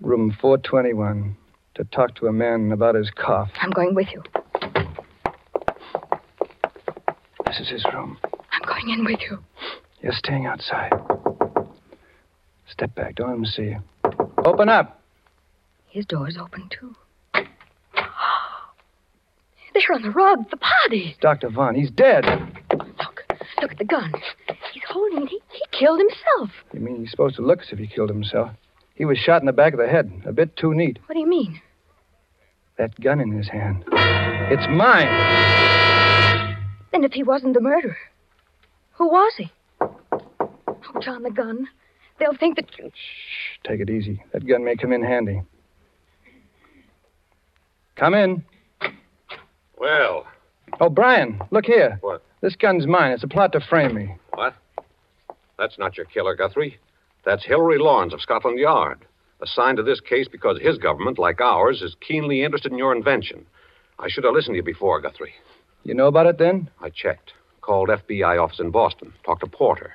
Room 0.00 0.36
421 0.40 1.36
to 1.74 1.84
talk 1.84 2.14
to 2.16 2.26
a 2.26 2.32
man 2.32 2.72
about 2.72 2.94
his 2.94 3.10
cough. 3.10 3.50
I'm 3.60 3.70
going 3.70 3.94
with 3.94 4.08
you. 4.12 4.22
This 7.46 7.60
is 7.60 7.68
his 7.68 7.84
room. 7.92 8.18
I'm 8.52 8.62
going 8.66 8.88
in 8.88 9.04
with 9.04 9.20
you. 9.30 9.38
You're 10.00 10.12
staying 10.12 10.46
outside. 10.46 10.92
Step 12.68 12.94
back. 12.94 13.14
Don't 13.16 13.28
let 13.28 13.38
him 13.38 13.44
see 13.44 13.62
you. 13.62 13.82
Open 14.44 14.68
up. 14.68 15.00
His 15.88 16.04
door's 16.06 16.36
open, 16.36 16.68
too. 16.68 16.94
They're 19.74 19.94
on 19.94 20.02
the 20.02 20.10
rug, 20.10 20.50
the 20.50 20.56
body. 20.56 21.16
Dr. 21.20 21.50
Vaughn. 21.50 21.74
He's 21.74 21.90
dead. 21.90 22.24
Look, 22.72 23.24
look 23.60 23.72
at 23.72 23.78
the 23.78 23.84
gun. 23.84 24.12
He's 24.72 24.82
holding 24.88 25.22
it. 25.22 25.28
He, 25.28 25.40
he 25.52 25.78
killed 25.78 26.00
himself. 26.00 26.50
You 26.72 26.80
mean 26.80 27.00
he's 27.00 27.10
supposed 27.10 27.36
to 27.36 27.42
look 27.42 27.60
as 27.62 27.68
if 27.70 27.78
he 27.78 27.86
killed 27.86 28.08
himself? 28.10 28.50
He 28.94 29.04
was 29.04 29.18
shot 29.18 29.42
in 29.42 29.46
the 29.46 29.52
back 29.52 29.74
of 29.74 29.78
the 29.78 29.88
head. 29.88 30.10
A 30.24 30.32
bit 30.32 30.56
too 30.56 30.74
neat. 30.74 30.98
What 31.06 31.14
do 31.14 31.20
you 31.20 31.28
mean? 31.28 31.60
That 32.78 32.98
gun 33.00 33.20
in 33.20 33.32
his 33.32 33.48
hand. 33.48 33.84
It's 33.92 34.66
mine. 34.68 36.56
Then 36.92 37.04
if 37.04 37.12
he 37.12 37.22
wasn't 37.22 37.54
the 37.54 37.60
murderer, 37.60 37.96
who 38.92 39.08
was 39.08 39.34
he? 39.36 39.50
Oh, 39.80 41.00
John, 41.02 41.22
the 41.22 41.30
gun. 41.30 41.68
They'll 42.18 42.36
think 42.36 42.56
that 42.56 42.76
you. 42.78 42.90
Take 43.64 43.80
it 43.80 43.90
easy. 43.90 44.22
That 44.32 44.46
gun 44.46 44.64
may 44.64 44.76
come 44.76 44.92
in 44.92 45.02
handy. 45.02 45.42
Come 47.96 48.14
in. 48.14 48.44
Well, 49.78 50.26
Oh, 50.80 50.88
Brian, 50.90 51.40
look 51.50 51.64
here. 51.64 51.98
What? 52.02 52.22
This 52.42 52.56
gun's 52.56 52.86
mine. 52.86 53.12
It's 53.12 53.22
a 53.22 53.28
plot 53.28 53.52
to 53.52 53.60
frame 53.60 53.94
me. 53.94 54.14
what? 54.34 54.54
That's 55.58 55.78
not 55.78 55.96
your 55.96 56.06
killer, 56.06 56.34
Guthrie. 56.34 56.78
That's 57.24 57.44
Hilary 57.44 57.78
Lawrence 57.78 58.12
of 58.12 58.20
Scotland 58.20 58.58
Yard, 58.58 58.98
assigned 59.40 59.78
to 59.78 59.82
this 59.82 60.00
case 60.00 60.28
because 60.30 60.58
his 60.60 60.76
government, 60.76 61.18
like 61.18 61.40
ours, 61.40 61.80
is 61.82 61.96
keenly 62.06 62.42
interested 62.42 62.72
in 62.72 62.78
your 62.78 62.94
invention. 62.94 63.46
I 63.98 64.08
should 64.08 64.24
have 64.24 64.34
listened 64.34 64.52
to 64.54 64.56
you 64.58 64.62
before, 64.62 65.00
Guthrie. 65.00 65.34
You 65.84 65.94
know 65.94 66.08
about 66.08 66.26
it 66.26 66.36
then? 66.38 66.68
I 66.80 66.90
checked. 66.90 67.32
Called 67.62 67.88
FBI 67.88 68.42
office 68.42 68.60
in 68.60 68.70
Boston. 68.70 69.12
Talked 69.24 69.40
to 69.40 69.46
Porter. 69.46 69.94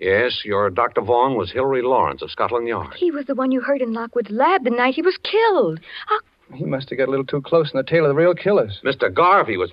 Yes, 0.00 0.40
your 0.46 0.70
Dr. 0.70 1.02
Vaughn 1.02 1.36
was 1.36 1.52
Hilary 1.52 1.82
Lawrence 1.82 2.22
of 2.22 2.30
Scotland 2.30 2.66
Yard. 2.66 2.94
He 2.96 3.10
was 3.10 3.26
the 3.26 3.34
one 3.34 3.52
you 3.52 3.60
heard 3.60 3.82
in 3.82 3.92
Lockwood's 3.92 4.30
lab 4.30 4.64
the 4.64 4.70
night 4.70 4.94
he 4.94 5.02
was 5.02 5.18
killed. 5.22 5.78
How... 6.06 6.56
He 6.56 6.64
must 6.64 6.88
have 6.88 6.98
got 6.98 7.08
a 7.08 7.10
little 7.10 7.26
too 7.26 7.42
close 7.42 7.70
in 7.70 7.76
the 7.76 7.84
tail 7.84 8.04
of 8.04 8.08
the 8.08 8.14
real 8.14 8.34
killers. 8.34 8.80
Mr. 8.82 9.12
Garvey 9.12 9.58
was. 9.58 9.70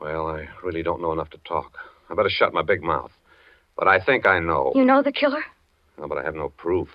Well, 0.00 0.26
I 0.26 0.48
really 0.64 0.82
don't 0.82 1.02
know 1.02 1.12
enough 1.12 1.30
to 1.30 1.38
talk. 1.46 1.76
I 2.08 2.14
better 2.14 2.30
shut 2.30 2.54
my 2.54 2.62
big 2.62 2.82
mouth. 2.82 3.12
But 3.76 3.86
I 3.86 4.02
think 4.02 4.26
I 4.26 4.40
know. 4.40 4.72
You 4.74 4.84
know 4.84 5.02
the 5.02 5.12
killer? 5.12 5.44
Oh, 5.98 6.08
but 6.08 6.18
I 6.18 6.24
have 6.24 6.34
no 6.34 6.48
proof. 6.48 6.88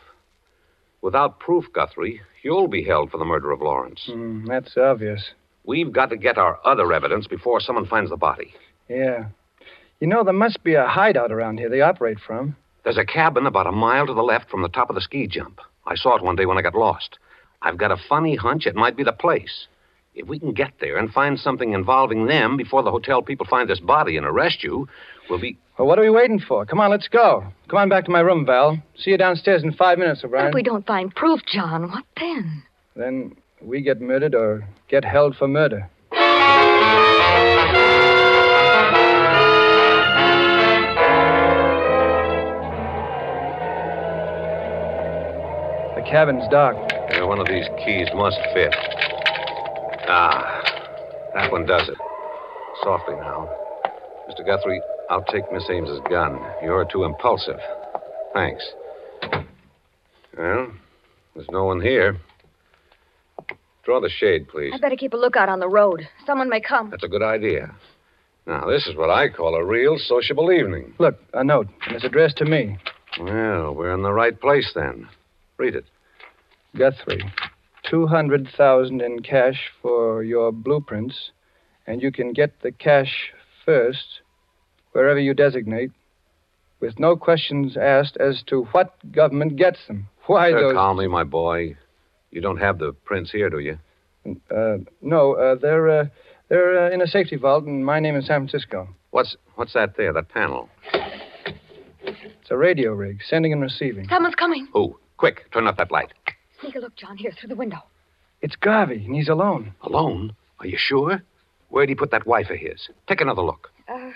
Without 1.01 1.39
proof, 1.39 1.65
Guthrie, 1.71 2.21
you'll 2.41 2.67
be 2.67 2.83
held 2.83 3.11
for 3.11 3.19
the 3.19 3.25
murder 3.25 3.51
of 3.51 3.61
Lawrence. 3.61 4.01
Hmm, 4.11 4.45
that's 4.45 4.75
obvious. 4.75 5.23
We've 5.65 5.93
got 5.93 6.09
to 6.09 6.17
get 6.17 6.37
our 6.39 6.59
other 6.65 6.91
evidence 6.91 7.27
before 7.27 7.59
someone 7.59 7.85
finds 7.85 8.09
the 8.09 8.17
body. 8.17 8.53
Yeah. 8.89 9.25
You 9.99 10.07
know, 10.07 10.23
there 10.23 10.33
must 10.33 10.63
be 10.63 10.75
a 10.75 10.85
hideout 10.87 11.31
around 11.31 11.57
here 11.59 11.69
they 11.69 11.81
operate 11.81 12.19
from. 12.19 12.55
There's 12.83 12.97
a 12.97 13.05
cabin 13.05 13.45
about 13.47 13.67
a 13.67 13.71
mile 13.71 14.05
to 14.07 14.13
the 14.13 14.21
left 14.23 14.49
from 14.49 14.61
the 14.61 14.69
top 14.69 14.89
of 14.89 14.95
the 14.95 15.01
ski 15.01 15.27
jump. 15.27 15.59
I 15.85 15.95
saw 15.95 16.15
it 16.15 16.23
one 16.23 16.35
day 16.35 16.45
when 16.45 16.57
I 16.57 16.61
got 16.61 16.75
lost. 16.75 17.17
I've 17.61 17.77
got 17.77 17.91
a 17.91 17.97
funny 17.97 18.35
hunch 18.35 18.67
it 18.67 18.75
might 18.75 18.95
be 18.95 19.03
the 19.03 19.11
place. 19.11 19.67
If 20.13 20.27
we 20.27 20.39
can 20.39 20.51
get 20.53 20.73
there 20.79 20.97
and 20.97 21.11
find 21.11 21.39
something 21.39 21.73
involving 21.73 22.27
them 22.27 22.57
before 22.57 22.83
the 22.83 22.91
hotel 22.91 23.21
people 23.21 23.45
find 23.49 23.69
this 23.69 23.79
body 23.79 24.17
and 24.17 24.25
arrest 24.25 24.63
you, 24.63 24.87
we'll 25.29 25.39
be. 25.39 25.57
Well, 25.77 25.87
what 25.87 25.99
are 25.99 26.03
we 26.03 26.09
waiting 26.09 26.39
for? 26.39 26.65
Come 26.65 26.79
on, 26.79 26.89
let's 26.89 27.07
go. 27.07 27.45
Come 27.67 27.77
on 27.79 27.89
back 27.89 28.05
to 28.05 28.11
my 28.11 28.19
room, 28.19 28.45
Val. 28.45 28.81
See 28.97 29.11
you 29.11 29.17
downstairs 29.17 29.63
in 29.63 29.73
five 29.73 29.97
minutes, 29.99 30.21
But 30.21 30.27
O'Brien. 30.27 30.47
if 30.47 30.53
we 30.55 30.63
don't 30.63 30.85
find 30.87 31.13
proof, 31.13 31.41
John, 31.45 31.91
what 31.91 32.03
then? 32.19 32.63
Then 32.95 33.35
we 33.61 33.81
get 33.81 34.01
murdered 34.01 34.33
or 34.33 34.67
get 34.87 35.03
held 35.05 35.35
for 35.35 35.47
murder. 35.47 35.89
Cabin's 46.09 46.47
dark. 46.49 46.75
Yeah, 47.11 47.23
one 47.23 47.39
of 47.39 47.47
these 47.47 47.67
keys 47.83 48.07
must 48.15 48.39
fit. 48.53 48.73
Ah, 50.07 50.61
that 51.33 51.51
one 51.51 51.65
does 51.65 51.87
it. 51.89 51.97
Softly 52.83 53.15
now. 53.15 53.49
Mr. 54.29 54.45
Guthrie, 54.45 54.81
I'll 55.09 55.23
take 55.23 55.51
Miss 55.51 55.69
Ames's 55.69 55.99
gun. 56.09 56.39
You're 56.63 56.85
too 56.85 57.03
impulsive. 57.03 57.59
Thanks. 58.33 58.63
Well, 60.37 60.71
there's 61.35 61.49
no 61.49 61.65
one 61.65 61.81
here. 61.81 62.17
Draw 63.83 64.01
the 64.01 64.09
shade, 64.09 64.47
please. 64.49 64.71
I'd 64.73 64.81
better 64.81 64.97
keep 64.97 65.13
a 65.13 65.17
lookout 65.17 65.49
on 65.49 65.59
the 65.59 65.69
road. 65.69 66.07
Someone 66.25 66.49
may 66.49 66.59
come. 66.61 66.89
That's 66.89 67.03
a 67.03 67.07
good 67.07 67.23
idea. 67.23 67.73
Now, 68.45 68.65
this 68.67 68.85
is 68.87 68.95
what 68.95 69.09
I 69.09 69.29
call 69.29 69.55
a 69.55 69.63
real 69.63 69.97
sociable 69.97 70.51
evening. 70.51 70.93
Look, 70.99 71.19
a 71.33 71.43
note. 71.43 71.67
And 71.85 71.95
it's 71.95 72.05
addressed 72.05 72.37
to 72.37 72.45
me. 72.45 72.77
Well, 73.19 73.73
we're 73.73 73.93
in 73.93 74.03
the 74.03 74.13
right 74.13 74.39
place 74.39 74.71
then. 74.75 75.07
Read 75.57 75.75
it. 75.75 75.85
Guthrie. 76.77 77.23
200,000 77.89 79.01
in 79.01 79.21
cash 79.21 79.71
for 79.81 80.23
your 80.23 80.51
blueprints, 80.51 81.31
and 81.85 82.01
you 82.01 82.11
can 82.11 82.33
get 82.33 82.61
the 82.61 82.71
cash 82.71 83.31
first 83.65 84.21
wherever 84.91 85.19
you 85.19 85.33
designate 85.33 85.91
with 86.79 86.99
no 86.99 87.15
questions 87.15 87.77
asked 87.77 88.17
as 88.17 88.43
to 88.47 88.63
what 88.71 88.93
government 89.11 89.55
gets 89.55 89.79
them. 89.87 90.07
Why 90.25 90.51
Uh, 90.51 90.59
those 90.59 90.73
Calmly, 90.73 91.07
my 91.07 91.23
boy. 91.23 91.77
You 92.31 92.41
don't 92.41 92.57
have 92.57 92.77
the 92.77 92.93
prints 92.93 93.31
here, 93.31 93.49
do 93.49 93.59
you? 93.59 93.79
uh, 94.51 94.77
no, 95.01 95.33
uh, 95.35 95.55
they're 95.55 95.89
uh, 95.89 96.05
they're 96.49 96.87
uh, 96.87 96.91
in 96.91 97.01
a 97.01 97.07
safety 97.07 97.37
vault 97.37 97.63
and 97.63 97.85
my 97.85 97.99
name 97.99 98.15
is 98.17 98.27
San 98.27 98.41
Francisco. 98.41 98.89
What's 99.11 99.37
what's 99.55 99.73
that 99.73 99.95
there? 99.95 100.11
That 100.11 100.27
panel? 100.29 100.69
It's 102.03 102.51
a 102.51 102.57
radio 102.57 102.91
rig, 102.93 103.21
sending 103.27 103.53
and 103.53 103.61
receiving. 103.61 104.07
Someone's 104.09 104.35
coming. 104.35 104.67
Who? 104.73 104.99
Quick, 105.17 105.49
turn 105.51 105.67
off 105.67 105.77
that 105.77 105.91
light. 105.91 106.13
Sneak 106.67 106.75
a 106.75 106.79
look, 106.79 106.97
John, 106.97 107.15
here 107.15 107.31
through 107.31 107.47
the 107.47 107.55
window. 107.55 107.77
It's 108.41 108.57
Garvey, 108.57 109.05
and 109.05 109.15
he's 109.15 109.29
alone. 109.29 109.73
Alone? 109.83 110.35
Are 110.59 110.67
you 110.67 110.75
sure? 110.77 111.23
Where'd 111.69 111.87
he 111.87 111.95
put 111.95 112.11
that 112.11 112.27
wife 112.27 112.49
of 112.49 112.57
his? 112.57 112.89
Take 113.07 113.21
another 113.21 113.41
look. 113.41 113.71
Uh, 113.87 114.11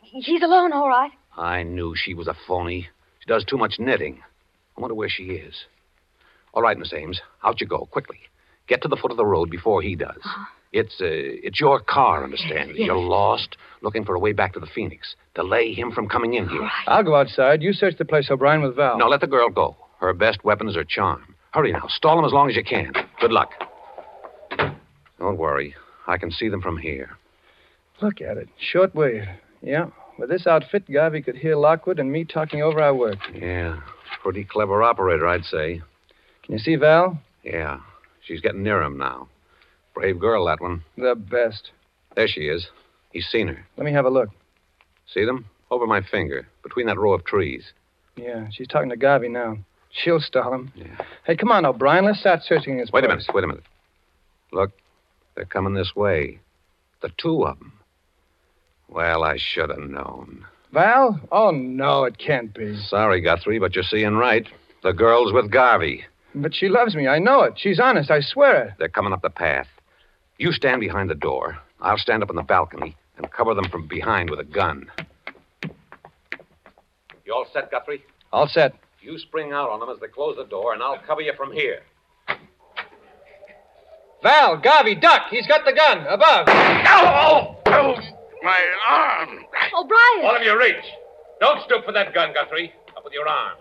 he's 0.00 0.42
alone, 0.42 0.72
all 0.72 0.88
right. 0.88 1.10
I 1.36 1.64
knew 1.64 1.94
she 1.96 2.14
was 2.14 2.28
a 2.28 2.36
phony. 2.46 2.88
She 3.18 3.26
does 3.26 3.44
too 3.44 3.58
much 3.58 3.80
knitting. 3.80 4.22
I 4.76 4.80
wonder 4.80 4.94
where 4.94 5.08
she 5.08 5.24
is. 5.24 5.64
All 6.54 6.62
right, 6.62 6.78
Miss 6.78 6.92
Ames, 6.92 7.20
out 7.42 7.60
you 7.60 7.66
go, 7.66 7.86
quickly. 7.86 8.18
Get 8.68 8.82
to 8.82 8.88
the 8.88 8.96
foot 8.96 9.10
of 9.10 9.16
the 9.16 9.26
road 9.26 9.50
before 9.50 9.82
he 9.82 9.96
does. 9.96 10.20
Uh-huh. 10.24 10.44
It's, 10.72 11.00
uh, 11.00 11.06
it's 11.08 11.58
your 11.58 11.80
car, 11.80 12.22
understand? 12.22 12.74
Yes. 12.76 12.86
You're 12.86 12.96
lost, 12.96 13.56
looking 13.82 14.04
for 14.04 14.14
a 14.14 14.20
way 14.20 14.32
back 14.32 14.52
to 14.52 14.60
the 14.60 14.68
Phoenix. 14.72 15.16
Delay 15.34 15.72
him 15.72 15.90
from 15.90 16.08
coming 16.08 16.34
in 16.34 16.48
here. 16.48 16.70
I'll 16.86 17.02
go 17.02 17.16
outside. 17.16 17.60
You 17.60 17.72
search 17.72 17.96
the 17.98 18.04
place, 18.04 18.30
O'Brien, 18.30 18.62
with 18.62 18.76
Val. 18.76 18.98
No, 18.98 19.08
let 19.08 19.20
the 19.20 19.26
girl 19.26 19.50
go. 19.50 19.76
Her 19.98 20.12
best 20.14 20.44
weapon 20.44 20.68
is 20.68 20.76
her 20.76 20.84
charm. 20.84 21.34
Hurry 21.56 21.72
now. 21.72 21.86
Stall 21.88 22.16
them 22.16 22.26
as 22.26 22.34
long 22.34 22.50
as 22.50 22.54
you 22.54 22.62
can. 22.62 22.92
Good 23.18 23.32
luck. 23.32 23.52
Don't 25.18 25.38
worry. 25.38 25.74
I 26.06 26.18
can 26.18 26.30
see 26.30 26.50
them 26.50 26.60
from 26.60 26.76
here. 26.76 27.16
Look 28.02 28.20
at 28.20 28.36
it. 28.36 28.50
Short 28.58 28.94
wave. 28.94 29.22
Yeah. 29.62 29.86
With 30.18 30.28
this 30.28 30.46
outfit, 30.46 30.84
Garvey 30.92 31.22
could 31.22 31.38
hear 31.38 31.56
Lockwood 31.56 31.98
and 31.98 32.12
me 32.12 32.26
talking 32.26 32.60
over 32.60 32.82
our 32.82 32.94
work. 32.94 33.16
Yeah. 33.34 33.80
Pretty 34.22 34.44
clever 34.44 34.82
operator, 34.82 35.26
I'd 35.26 35.46
say. 35.46 35.80
Can 36.42 36.52
you 36.52 36.58
see 36.58 36.76
Val? 36.76 37.18
Yeah. 37.42 37.80
She's 38.20 38.42
getting 38.42 38.62
near 38.62 38.82
him 38.82 38.98
now. 38.98 39.26
Brave 39.94 40.20
girl, 40.20 40.44
that 40.44 40.60
one. 40.60 40.84
The 40.98 41.14
best. 41.14 41.70
There 42.16 42.28
she 42.28 42.48
is. 42.48 42.68
He's 43.12 43.28
seen 43.32 43.48
her. 43.48 43.66
Let 43.78 43.86
me 43.86 43.92
have 43.94 44.04
a 44.04 44.10
look. 44.10 44.28
See 45.10 45.24
them? 45.24 45.46
Over 45.70 45.86
my 45.86 46.02
finger, 46.02 46.46
between 46.62 46.86
that 46.88 46.98
row 46.98 47.14
of 47.14 47.24
trees. 47.24 47.72
Yeah, 48.16 48.46
she's 48.52 48.68
talking 48.68 48.90
to 48.90 48.96
Garvey 48.96 49.30
now. 49.30 49.56
She'll 50.02 50.20
stall 50.20 50.52
him. 50.52 50.72
Yeah. 50.74 50.96
Hey, 51.24 51.36
come 51.36 51.50
on, 51.50 51.64
O'Brien. 51.64 52.04
Let's 52.04 52.20
start 52.20 52.42
searching 52.42 52.76
this 52.76 52.90
Wait 52.92 53.04
a 53.04 53.08
minute. 53.08 53.24
Wait 53.32 53.44
a 53.44 53.46
minute. 53.46 53.64
Look, 54.52 54.72
they're 55.34 55.44
coming 55.44 55.74
this 55.74 55.96
way. 55.96 56.38
The 57.00 57.10
two 57.16 57.46
of 57.46 57.58
them. 57.58 57.72
Well, 58.88 59.24
I 59.24 59.36
should 59.38 59.70
have 59.70 59.78
known. 59.78 60.44
Val? 60.72 61.18
Oh, 61.32 61.50
no, 61.50 62.04
it 62.04 62.18
can't 62.18 62.54
be. 62.54 62.76
Sorry, 62.88 63.20
Guthrie, 63.20 63.58
but 63.58 63.74
you're 63.74 63.84
seeing 63.84 64.16
right. 64.16 64.46
The 64.82 64.92
girl's 64.92 65.32
with 65.32 65.50
Garvey. 65.50 66.04
But 66.34 66.54
she 66.54 66.68
loves 66.68 66.94
me. 66.94 67.08
I 67.08 67.18
know 67.18 67.42
it. 67.42 67.54
She's 67.56 67.80
honest. 67.80 68.10
I 68.10 68.20
swear 68.20 68.64
it. 68.64 68.74
They're 68.78 68.88
coming 68.88 69.12
up 69.12 69.22
the 69.22 69.30
path. 69.30 69.68
You 70.38 70.52
stand 70.52 70.80
behind 70.80 71.08
the 71.08 71.14
door. 71.14 71.58
I'll 71.80 71.98
stand 71.98 72.22
up 72.22 72.30
on 72.30 72.36
the 72.36 72.42
balcony 72.42 72.94
and 73.16 73.30
cover 73.32 73.54
them 73.54 73.68
from 73.70 73.86
behind 73.86 74.28
with 74.28 74.40
a 74.40 74.44
gun. 74.44 74.86
You 77.24 77.32
all 77.34 77.46
set, 77.52 77.70
Guthrie? 77.70 78.04
All 78.32 78.46
set. 78.46 78.74
You 79.06 79.16
spring 79.18 79.52
out 79.52 79.70
on 79.70 79.78
them 79.78 79.88
as 79.88 80.00
they 80.00 80.08
close 80.08 80.34
the 80.36 80.46
door, 80.46 80.74
and 80.74 80.82
I'll 80.82 80.98
cover 80.98 81.20
you 81.20 81.32
from 81.36 81.52
here. 81.52 81.82
Val, 84.20 84.56
Garvey, 84.56 84.96
duck. 84.96 85.28
He's 85.30 85.46
got 85.46 85.64
the 85.64 85.72
gun. 85.72 86.00
Above. 86.08 86.48
Oh, 86.48 87.56
oh, 87.66 87.94
my 88.42 88.60
arm. 88.88 89.28
O'Brien! 89.78 90.24
All 90.24 90.34
of 90.34 90.42
you 90.42 90.58
reach. 90.58 90.84
Don't 91.38 91.62
stoop 91.62 91.84
for 91.84 91.92
that 91.92 92.14
gun, 92.14 92.34
Guthrie. 92.34 92.72
Up 92.96 93.04
with 93.04 93.12
your 93.12 93.28
arms. 93.28 93.60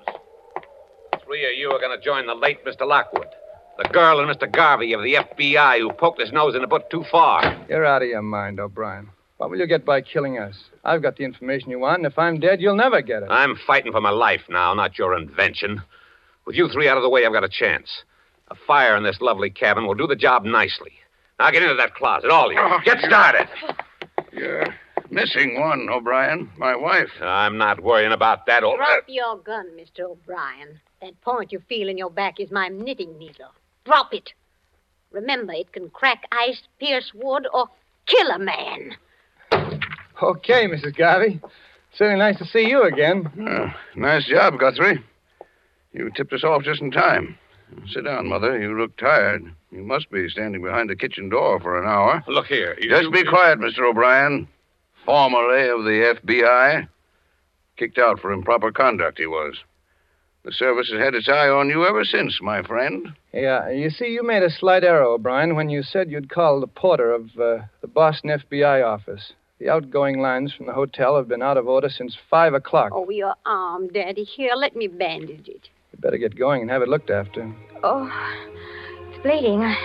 Three 1.23 1.45
of 1.45 1.60
you 1.60 1.69
are 1.69 1.79
going 1.79 1.95
to 1.95 2.03
join 2.03 2.25
the 2.25 2.34
late 2.34 2.65
Mr. 2.65 2.88
Lockwood. 2.88 3.27
The 3.77 3.88
girl 3.89 4.19
and 4.19 4.36
Mr. 4.36 4.51
Garvey 4.51 4.93
of 4.93 5.03
the 5.03 5.13
FBI 5.13 5.77
who 5.77 5.91
poked 5.91 6.21
his 6.21 6.31
nose 6.31 6.55
in 6.55 6.63
a 6.63 6.67
bit 6.67 6.89
too 6.89 7.03
far. 7.12 7.63
You're 7.69 7.86
out 7.86 8.01
of 8.01 8.08
your 8.08 8.23
mind, 8.23 8.60
O'Brien. 8.60 9.10
What 9.38 9.50
will 9.50 9.58
you 9.58 9.67
get 9.67 9.84
by 9.86 10.02
killing 10.02 10.39
us? 10.39 10.56
I've 10.84 11.02
got 11.02 11.17
the 11.17 11.24
information 11.26 11.69
you 11.69 11.80
want, 11.80 11.98
and 12.04 12.06
if 12.12 12.17
I'm 12.17 12.39
dead, 12.39 12.62
you'll 12.62 12.76
never 12.76 13.02
get 13.02 13.24
it. 13.24 13.30
I'm 13.30 13.58
fighting 13.67 13.91
for 13.91 14.00
my 14.02 14.10
life 14.10 14.41
now, 14.50 14.74
not 14.74 14.98
your 14.98 15.17
invention. 15.17 15.82
With 16.45 16.56
you 16.56 16.69
three 16.69 16.88
out 16.88 16.95
of 16.98 17.04
the 17.04 17.10
way, 17.10 17.26
I've 17.26 17.34
got 17.34 17.43
a 17.43 17.50
chance. 17.50 18.04
A 18.50 18.56
fire 18.67 18.95
in 18.95 19.04
this 19.04 19.19
lovely 19.19 19.50
cabin 19.50 19.88
will 19.88 19.95
do 19.95 20.08
the 20.08 20.15
job 20.15 20.45
nicely. 20.45 20.93
Now 21.39 21.52
get 21.52 21.63
into 21.63 21.76
that 21.76 21.95
closet, 21.95 22.30
all 22.30 22.45
of 22.48 22.54
you. 22.54 22.60
Oh, 22.62 22.80
Get 22.86 23.00
started. 23.00 23.50
You're 24.32 24.67
missing 25.10 25.60
one, 25.60 25.89
O'Brien. 25.89 26.50
My 26.58 26.76
wife. 26.76 27.10
I'm 27.21 27.58
not 27.58 27.82
worrying 27.84 28.13
about 28.13 28.45
that 28.45 28.63
old. 28.63 28.78
Drop 28.78 29.04
your 29.08 29.38
gun, 29.39 29.67
Mr. 29.78 30.02
O'Brien. 30.12 30.80
That 31.02 31.19
point 31.21 31.52
you 31.52 31.60
feel 31.67 31.89
in 31.89 31.98
your 31.98 32.10
back 32.10 32.39
is 32.39 32.52
my 32.52 32.69
knitting 32.69 33.17
needle. 33.17 33.52
Drop 33.86 34.13
it. 34.13 34.32
Remember, 35.12 35.54
it 35.54 35.74
can 35.74 35.89
crack 35.89 36.24
ice, 36.32 36.62
pierce 36.80 37.12
wood, 37.13 37.48
or 37.54 37.67
kill 38.06 38.30
a 38.32 38.39
man. 38.39 38.95
Okay, 40.25 40.67
Mrs. 40.67 40.95
Garvey. 40.97 41.39
Certainly 41.93 42.19
nice 42.19 42.38
to 42.39 42.45
see 42.45 42.67
you 42.67 42.83
again. 42.83 43.27
Uh, 43.47 43.71
nice 43.95 44.25
job, 44.27 44.59
Guthrie. 44.59 45.03
You 45.93 46.09
tipped 46.15 46.33
us 46.33 46.43
off 46.43 46.63
just 46.63 46.81
in 46.81 46.91
time. 46.91 47.38
Sit 47.91 48.03
down, 48.05 48.27
Mother. 48.27 48.59
You 48.59 48.77
look 48.77 48.97
tired. 48.97 49.43
You 49.71 49.81
must 49.83 50.09
be 50.11 50.27
standing 50.29 50.61
behind 50.61 50.89
the 50.89 50.95
kitchen 50.95 51.29
door 51.29 51.59
for 51.59 51.79
an 51.81 51.88
hour. 51.88 52.23
Look 52.27 52.47
here. 52.47 52.75
you- 52.79 52.89
Just 52.89 53.11
be 53.11 53.23
quiet, 53.23 53.59
Mr. 53.59 53.89
O'Brien. 53.89 54.47
Formerly 55.05 55.69
of 55.69 55.83
the 55.83 56.15
FBI. 56.21 56.88
Kicked 57.77 57.97
out 57.97 58.19
for 58.19 58.31
improper 58.31 58.71
conduct, 58.71 59.17
he 59.19 59.25
was. 59.27 59.55
The 60.43 60.51
service 60.51 60.89
has 60.91 60.99
had 60.99 61.15
its 61.15 61.27
eye 61.27 61.49
on 61.49 61.69
you 61.69 61.85
ever 61.85 62.03
since, 62.05 62.39
my 62.41 62.61
friend. 62.61 63.13
Yeah, 63.33 63.69
you 63.71 63.89
see, 63.89 64.07
you 64.09 64.21
made 64.23 64.43
a 64.43 64.49
slight 64.49 64.83
error, 64.83 65.03
O'Brien, 65.03 65.55
when 65.55 65.69
you 65.69 65.81
said 65.81 66.11
you'd 66.11 66.29
call 66.29 66.59
the 66.59 66.67
porter 66.67 67.11
of 67.11 67.23
uh, 67.39 67.63
the 67.81 67.88
Boston 67.88 68.29
FBI 68.29 68.85
office. 68.85 69.33
The 69.60 69.70
outgoing 69.70 70.20
lines 70.20 70.54
from 70.54 70.65
the 70.65 70.74
hotel 70.74 71.15
have 71.15 71.30
been 71.30 71.41
out 71.41 71.56
of 71.56 71.68
order 71.68 71.88
since 71.89 72.18
5 72.30 72.54
o'clock. 72.54 72.91
Oh, 72.94 73.10
your 73.10 73.36
arm, 73.46 73.88
Daddy. 73.88 74.24
Here, 74.24 74.54
let 74.54 74.76
me 74.76 74.88
bandage 74.88 75.48
it. 75.48 75.70
You 75.94 76.00
better 76.00 76.18
get 76.18 76.38
going 76.38 76.62
and 76.62 76.70
have 76.70 76.82
it 76.82 76.89
looked 76.89 77.10
after. 77.10 77.56
Oh, 77.82 78.10
it's 79.10 79.24
bleeding. 79.24 79.63
I, 79.63 79.78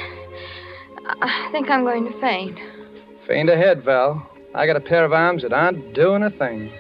I 1.23 1.49
think 1.53 1.71
I'm 1.71 1.85
going 1.85 2.11
to 2.11 2.21
faint. 2.21 2.59
Faint 3.29 3.49
ahead, 3.49 3.85
Val. 3.85 4.29
I 4.57 4.67
got 4.67 4.75
a 4.75 4.81
pair 4.81 5.05
of 5.05 5.13
arms 5.13 5.43
that 5.43 5.53
aren't 5.53 5.95
doing 5.95 6.25
a 6.25 6.31
thing. 6.31 6.73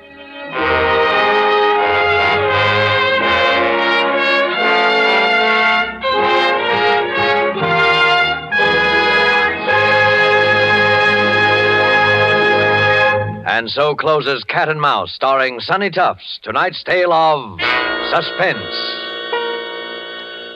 And 13.60 13.68
so 13.68 13.94
closes 13.94 14.42
Cat 14.44 14.70
and 14.70 14.80
Mouse, 14.80 15.12
starring 15.12 15.60
Sonny 15.60 15.90
Tufts, 15.90 16.40
tonight's 16.42 16.82
tale 16.82 17.12
of 17.12 17.60
suspense. 18.08 18.74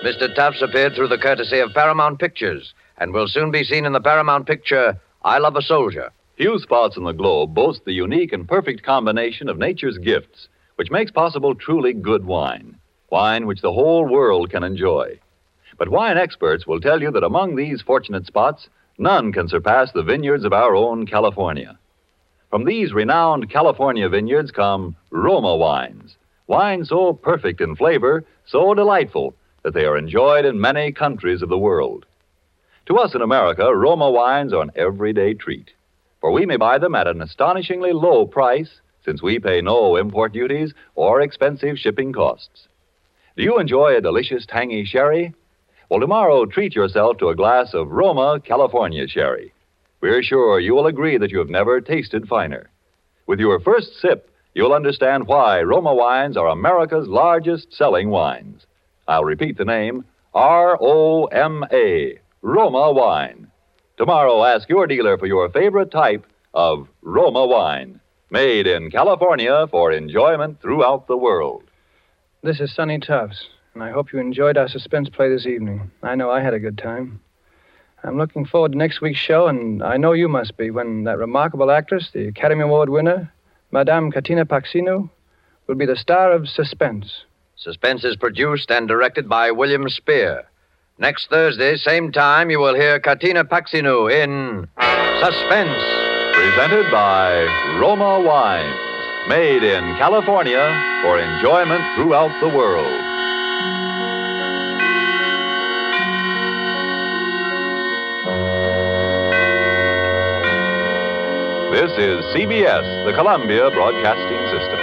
Mr. 0.02 0.34
Tufts 0.34 0.62
appeared 0.62 0.94
through 0.94 1.08
the 1.08 1.18
courtesy 1.18 1.58
of 1.58 1.74
Paramount 1.74 2.18
Pictures 2.18 2.72
and 2.96 3.12
will 3.12 3.28
soon 3.28 3.50
be 3.50 3.62
seen 3.62 3.84
in 3.84 3.92
the 3.92 4.00
Paramount 4.00 4.46
picture 4.46 4.98
I 5.22 5.36
Love 5.36 5.54
a 5.54 5.60
Soldier. 5.60 6.12
Few 6.38 6.58
spots 6.58 6.96
in 6.96 7.04
the 7.04 7.12
globe 7.12 7.52
boast 7.52 7.84
the 7.84 7.92
unique 7.92 8.32
and 8.32 8.48
perfect 8.48 8.82
combination 8.82 9.50
of 9.50 9.58
nature's 9.58 9.98
gifts, 9.98 10.48
which 10.76 10.90
makes 10.90 11.10
possible 11.10 11.54
truly 11.54 11.92
good 11.92 12.24
wine. 12.24 12.78
Wine 13.10 13.46
which 13.46 13.60
the 13.60 13.74
whole 13.74 14.06
world 14.06 14.48
can 14.48 14.64
enjoy. 14.64 15.20
But 15.76 15.90
wine 15.90 16.16
experts 16.16 16.66
will 16.66 16.80
tell 16.80 17.02
you 17.02 17.10
that 17.10 17.22
among 17.22 17.56
these 17.56 17.82
fortunate 17.82 18.24
spots, 18.24 18.70
none 18.96 19.30
can 19.30 19.46
surpass 19.46 19.92
the 19.92 20.02
vineyards 20.02 20.46
of 20.46 20.54
our 20.54 20.74
own 20.74 21.04
California. 21.04 21.78
From 22.54 22.66
these 22.66 22.92
renowned 22.92 23.50
California 23.50 24.08
vineyards 24.08 24.52
come 24.52 24.94
Roma 25.10 25.56
wines, 25.56 26.16
wines 26.46 26.90
so 26.90 27.12
perfect 27.12 27.60
in 27.60 27.74
flavor, 27.74 28.24
so 28.46 28.74
delightful, 28.74 29.34
that 29.64 29.74
they 29.74 29.84
are 29.86 29.96
enjoyed 29.96 30.44
in 30.44 30.60
many 30.60 30.92
countries 30.92 31.42
of 31.42 31.48
the 31.48 31.58
world. 31.58 32.06
To 32.86 32.96
us 32.98 33.12
in 33.12 33.22
America, 33.22 33.74
Roma 33.74 34.08
wines 34.08 34.52
are 34.52 34.62
an 34.62 34.70
everyday 34.76 35.34
treat, 35.34 35.72
for 36.20 36.30
we 36.30 36.46
may 36.46 36.56
buy 36.56 36.78
them 36.78 36.94
at 36.94 37.08
an 37.08 37.22
astonishingly 37.22 37.92
low 37.92 38.24
price 38.24 38.80
since 39.04 39.20
we 39.20 39.40
pay 39.40 39.60
no 39.60 39.96
import 39.96 40.32
duties 40.32 40.74
or 40.94 41.22
expensive 41.22 41.76
shipping 41.76 42.12
costs. 42.12 42.68
Do 43.36 43.42
you 43.42 43.58
enjoy 43.58 43.96
a 43.96 44.00
delicious 44.00 44.46
tangy 44.46 44.84
sherry? 44.84 45.34
Well, 45.90 45.98
tomorrow 45.98 46.46
treat 46.46 46.76
yourself 46.76 47.18
to 47.18 47.30
a 47.30 47.34
glass 47.34 47.74
of 47.74 47.90
Roma 47.90 48.38
California 48.38 49.08
sherry. 49.08 49.52
We're 50.04 50.22
sure 50.22 50.60
you 50.60 50.74
will 50.74 50.86
agree 50.86 51.16
that 51.16 51.30
you 51.30 51.38
have 51.38 51.48
never 51.48 51.80
tasted 51.80 52.28
finer. 52.28 52.68
With 53.26 53.40
your 53.40 53.58
first 53.58 54.02
sip, 54.02 54.30
you'll 54.52 54.74
understand 54.74 55.26
why 55.26 55.62
Roma 55.62 55.94
wines 55.94 56.36
are 56.36 56.48
America's 56.48 57.08
largest 57.08 57.72
selling 57.72 58.10
wines. 58.10 58.66
I'll 59.08 59.24
repeat 59.24 59.56
the 59.56 59.64
name 59.64 60.04
R 60.34 60.76
O 60.78 61.24
M 61.28 61.64
A, 61.72 62.18
Roma 62.42 62.92
wine. 62.92 63.50
Tomorrow, 63.96 64.44
ask 64.44 64.68
your 64.68 64.86
dealer 64.86 65.16
for 65.16 65.24
your 65.24 65.48
favorite 65.48 65.90
type 65.90 66.26
of 66.52 66.86
Roma 67.00 67.46
wine, 67.46 67.98
made 68.28 68.66
in 68.66 68.90
California 68.90 69.66
for 69.70 69.90
enjoyment 69.90 70.60
throughout 70.60 71.06
the 71.06 71.16
world. 71.16 71.62
This 72.42 72.60
is 72.60 72.74
Sonny 72.74 72.98
Tufts, 72.98 73.46
and 73.72 73.82
I 73.82 73.90
hope 73.90 74.12
you 74.12 74.18
enjoyed 74.18 74.58
our 74.58 74.68
suspense 74.68 75.08
play 75.08 75.30
this 75.30 75.46
evening. 75.46 75.92
I 76.02 76.14
know 76.14 76.30
I 76.30 76.42
had 76.42 76.52
a 76.52 76.60
good 76.60 76.76
time. 76.76 77.20
I'm 78.04 78.18
looking 78.18 78.44
forward 78.44 78.72
to 78.72 78.78
next 78.78 79.00
week's 79.00 79.18
show, 79.18 79.46
and 79.46 79.82
I 79.82 79.96
know 79.96 80.12
you 80.12 80.28
must 80.28 80.58
be, 80.58 80.70
when 80.70 81.04
that 81.04 81.16
remarkable 81.16 81.70
actress, 81.70 82.10
the 82.12 82.28
Academy 82.28 82.62
Award 82.62 82.90
winner, 82.90 83.32
Madame 83.70 84.12
Katina 84.12 84.44
Paxinou, 84.44 85.08
will 85.66 85.74
be 85.74 85.86
the 85.86 85.96
star 85.96 86.30
of 86.32 86.46
Suspense. 86.46 87.24
Suspense 87.56 88.04
is 88.04 88.16
produced 88.16 88.70
and 88.70 88.86
directed 88.86 89.26
by 89.26 89.50
William 89.52 89.88
Spier. 89.88 90.44
Next 90.98 91.30
Thursday, 91.30 91.76
same 91.76 92.12
time, 92.12 92.50
you 92.50 92.60
will 92.60 92.74
hear 92.74 93.00
Katina 93.00 93.42
Paxinou 93.42 94.12
in 94.12 94.68
Suspense. 95.20 95.82
Presented 96.34 96.90
by 96.92 97.44
Roma 97.80 98.20
Wines, 98.20 99.28
made 99.30 99.62
in 99.62 99.82
California 99.96 101.00
for 101.02 101.18
enjoyment 101.18 101.82
throughout 101.96 102.38
the 102.42 102.54
world. 102.54 103.03
Is 111.98 112.24
CBS, 112.35 113.07
the 113.07 113.12
Columbia 113.14 113.70
Broadcasting 113.70 114.40
System. 114.50 114.80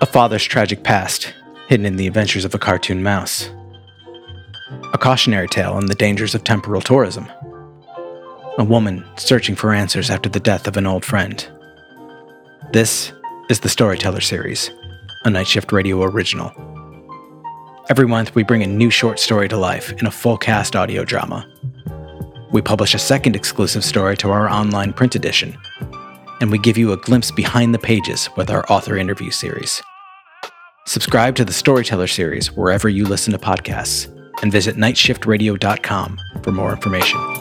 A 0.00 0.06
father's 0.06 0.42
tragic 0.42 0.82
past, 0.82 1.32
hidden 1.68 1.86
in 1.86 1.96
the 1.96 2.08
adventures 2.08 2.44
of 2.44 2.54
a 2.54 2.58
cartoon 2.58 3.02
mouse. 3.02 3.50
A 4.92 4.98
cautionary 4.98 5.48
tale 5.48 5.74
on 5.74 5.86
the 5.86 5.94
dangers 5.94 6.34
of 6.34 6.42
temporal 6.42 6.80
tourism. 6.80 7.30
A 8.58 8.64
woman 8.64 9.04
searching 9.16 9.54
for 9.54 9.72
answers 9.72 10.10
after 10.10 10.28
the 10.28 10.40
death 10.40 10.66
of 10.66 10.76
an 10.76 10.86
old 10.86 11.04
friend. 11.04 11.46
This 12.72 13.12
is 13.48 13.60
the 13.60 13.68
Storyteller 13.68 14.20
Series, 14.20 14.70
a 15.24 15.30
Night 15.30 15.46
Shift 15.46 15.70
Radio 15.70 16.02
original. 16.02 16.73
Every 17.90 18.06
month, 18.06 18.34
we 18.34 18.44
bring 18.44 18.62
a 18.62 18.66
new 18.66 18.88
short 18.88 19.20
story 19.20 19.46
to 19.48 19.58
life 19.58 19.92
in 19.92 20.06
a 20.06 20.10
full 20.10 20.38
cast 20.38 20.74
audio 20.74 21.04
drama. 21.04 21.46
We 22.50 22.62
publish 22.62 22.94
a 22.94 22.98
second 22.98 23.36
exclusive 23.36 23.84
story 23.84 24.16
to 24.18 24.30
our 24.30 24.48
online 24.48 24.94
print 24.94 25.14
edition, 25.14 25.58
and 26.40 26.50
we 26.50 26.58
give 26.58 26.78
you 26.78 26.92
a 26.92 26.96
glimpse 26.96 27.30
behind 27.30 27.74
the 27.74 27.78
pages 27.78 28.30
with 28.36 28.48
our 28.48 28.64
author 28.70 28.96
interview 28.96 29.30
series. 29.30 29.82
Subscribe 30.86 31.34
to 31.36 31.44
the 31.44 31.52
Storyteller 31.52 32.06
series 32.06 32.52
wherever 32.52 32.88
you 32.88 33.04
listen 33.04 33.32
to 33.32 33.38
podcasts 33.38 34.08
and 34.42 34.50
visit 34.50 34.76
nightshiftradio.com 34.76 36.20
for 36.42 36.52
more 36.52 36.72
information. 36.72 37.33